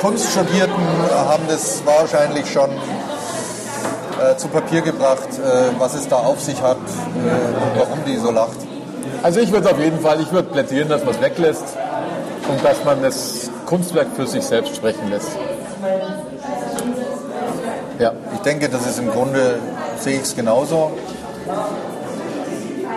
[0.00, 6.62] Kunststudierten haben das wahrscheinlich schon äh, zu Papier gebracht, äh, was es da auf sich
[6.62, 8.56] hat äh, und warum die so lacht.
[9.22, 11.76] Also ich würde auf jeden Fall, ich würde plädieren, dass man es weglässt
[12.48, 15.30] und dass man das Kunstwerk für sich selbst sprechen lässt.
[17.98, 19.58] Ja, Ich denke, das ist im Grunde,
[19.98, 20.92] sehe ich es genauso.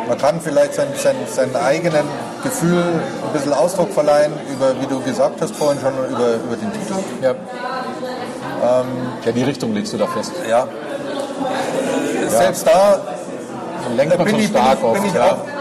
[0.07, 2.05] Man kann vielleicht sein, sein, seinen eigenen
[2.43, 6.71] Gefühl ein bisschen Ausdruck verleihen, über, wie du gesagt hast vorhin schon, über, über den
[6.73, 6.93] Titel.
[7.21, 7.35] ja.
[9.25, 10.31] ja, die Richtung legst du da fest.
[10.49, 10.67] Ja.
[12.27, 12.99] Selbst da
[13.83, 15.05] Dann lenkt man bin schon ich, bin stark ich, bin oft.
[15.05, 15.25] ich ja.
[15.25, 15.58] auch Da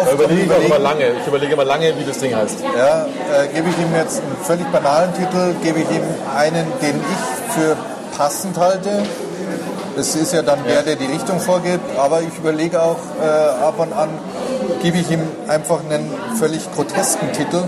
[0.00, 0.82] oft überlege ich Überlegen.
[0.82, 1.04] lange.
[1.20, 2.58] Ich überlege immer lange, wie das Ding heißt.
[2.76, 6.02] Ja, äh, gebe ich ihm jetzt einen völlig banalen Titel, gebe ich ihm
[6.36, 7.76] einen, den ich für
[8.16, 9.02] passend halte.
[9.96, 13.26] Das ist ja dann der, der die Richtung vorgibt, aber ich überlege auch äh,
[13.64, 14.08] ab und an,
[14.82, 17.64] gebe ich ihm einfach einen völlig grotesken Titel,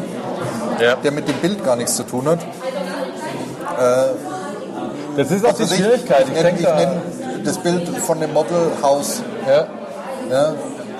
[0.80, 0.94] Ja.
[0.96, 2.38] der mit dem Bild gar nichts zu tun hat.
[5.16, 6.22] Das ist auch die Schwierigkeit.
[6.22, 7.02] Ich, Ich nenne, denke, ich nenne
[7.44, 9.22] das Bild von dem Modelhaus.
[9.46, 9.66] ja.
[10.30, 10.54] Ja,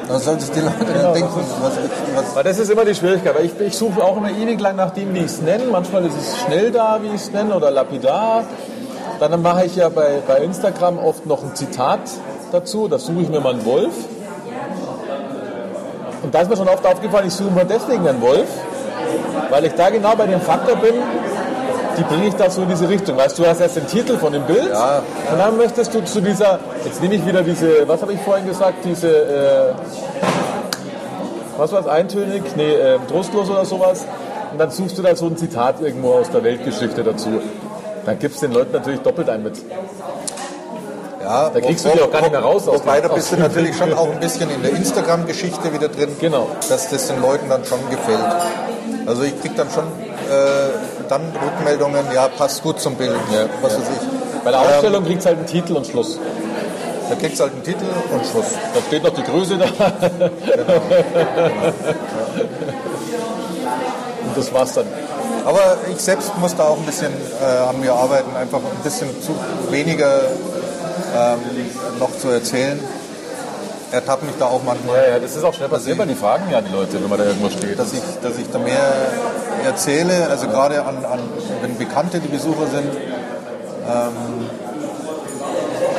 [0.09, 1.73] dann sollen sich die Leute Genau, denken, was,
[2.15, 4.77] was, Aber das ist immer die Schwierigkeit, weil ich, ich suche auch immer ewig lang
[4.77, 5.65] nach dem, wie ich es nenne.
[5.71, 8.45] Manchmal ist es schnell da, wie ich es nenne, oder lapidar.
[9.21, 12.01] Dann mache ich ja bei, bei Instagram oft noch ein Zitat
[12.51, 12.89] dazu.
[12.89, 13.95] Da suche ich mir mal einen Wolf.
[16.23, 18.49] Und da ist mir schon oft aufgefallen, ich suche mir deswegen einen Wolf,
[19.51, 20.95] weil ich da genau bei dem Faktor bin,
[21.99, 23.17] die bringe ich da so in diese Richtung.
[23.17, 25.03] Weißt du, du hast erst den Titel von dem Bild Ja.
[25.31, 28.47] und dann möchtest du zu dieser, jetzt nehme ich wieder diese, was habe ich vorhin
[28.47, 29.73] gesagt, diese, äh,
[31.59, 34.05] was war es, eintönig, nee, äh, trostlos oder sowas.
[34.53, 37.41] Und dann suchst du da so ein Zitat irgendwo aus der Weltgeschichte dazu.
[38.05, 39.55] Dann gibst du den Leuten natürlich doppelt ein mit.
[41.23, 43.37] Ja, Da kriegst du die auch gar nicht mehr raus aus Wobei, da bist du
[43.37, 46.49] natürlich schon auch ein bisschen in der Instagram-Geschichte wieder drin, Genau.
[46.69, 48.19] dass das den Leuten dann schon gefällt.
[49.07, 53.73] Also ich krieg dann schon äh, dann Rückmeldungen, ja, passt gut zum Bild, Ja, was
[53.73, 53.79] ja.
[53.79, 54.45] weiß ich.
[54.45, 56.19] Bei der Ausstellung kriegst du halt einen Titel und Schluss.
[57.09, 58.47] Da kriegst du halt einen Titel und Schluss.
[58.75, 59.67] Da steht noch die Größe da.
[64.25, 64.87] Und das war's dann.
[65.45, 69.09] Aber ich selbst muss da auch ein bisschen äh, an mir arbeiten, einfach ein bisschen
[69.23, 69.35] zu
[69.71, 70.23] weniger
[71.17, 71.39] ähm,
[71.99, 72.79] noch zu erzählen.
[73.93, 74.97] Ertappt mich da auch manchmal.
[75.03, 77.19] Ja, ja, das ist auch schnell passiert, weil die fragen ja die Leute, wenn man
[77.19, 77.79] da irgendwo steht.
[77.79, 78.79] dass ich, dass ich da mehr
[79.67, 81.21] erzähle, also gerade an, an
[81.61, 82.91] wenn Bekannte die Besucher sind,
[83.87, 84.49] ähm,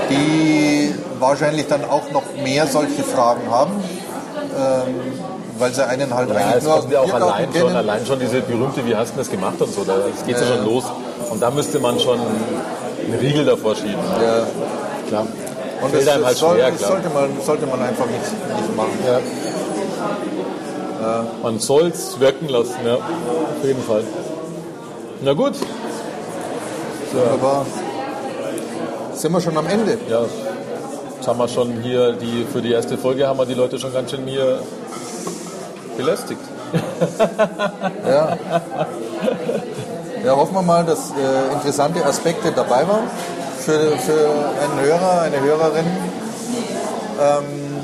[0.09, 3.71] die wahrscheinlich dann auch noch mehr solche Fragen haben,
[4.57, 4.95] ähm,
[5.59, 7.75] weil sie einen halt Ja, eigentlich es nur aus ja auch allein schon, kennen.
[7.75, 9.93] allein schon diese berühmte, wie hast du das gemacht und so, da
[10.25, 10.47] geht ja, Ja.
[10.55, 10.83] schon los.
[11.29, 13.93] Und da müsste man schon einen Riegel davor schieben.
[14.21, 14.45] Ja.
[15.07, 15.27] Klar.
[15.83, 18.75] Und Fällt das, einem halt soll, schwer, das sollte, man, sollte man einfach nicht, nicht
[18.77, 18.97] machen.
[19.05, 19.19] Ja.
[21.41, 22.95] Man soll es wirken lassen, ja.
[22.95, 24.05] Auf jeden Fall.
[25.21, 25.53] Na gut,
[27.33, 27.65] Aber
[29.13, 29.97] sind wir schon am Ende?
[30.09, 30.21] ja.
[31.15, 33.93] Jetzt haben wir schon hier, die, für die erste Folge haben wir die Leute schon
[33.93, 34.59] ganz schön hier
[35.97, 36.41] belästigt.
[38.07, 38.37] Ja.
[40.25, 43.07] Ja, hoffen wir mal, dass äh, interessante Aspekte dabei waren
[43.63, 44.29] für, für
[44.61, 45.85] einen Hörer, eine Hörerin.
[47.21, 47.77] Ähm,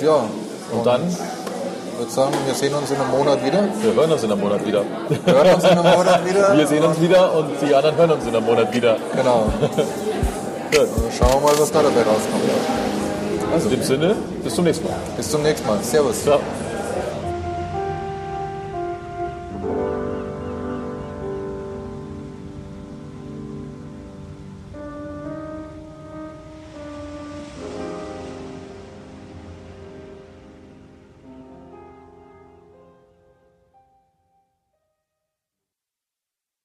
[0.00, 0.24] ja,
[0.72, 3.64] Und dann, ich würde sagen, wir sehen uns in einem Monat wieder.
[3.82, 4.82] wir hören uns in einem Monat wieder.
[5.24, 6.56] Wir hören uns in einem Monat wieder.
[6.56, 8.96] Wir sehen uns wieder und die anderen hören uns in einem Monat wieder.
[9.16, 9.46] Genau.
[10.70, 10.88] Gut.
[11.18, 12.44] Schauen wir mal, was da dabei rauskommt.
[13.52, 14.96] Also in dem Sinne, bis zum nächsten Mal.
[15.16, 15.78] Bis zum nächsten Mal.
[15.82, 16.22] Servus.
[16.22, 16.40] Ciao.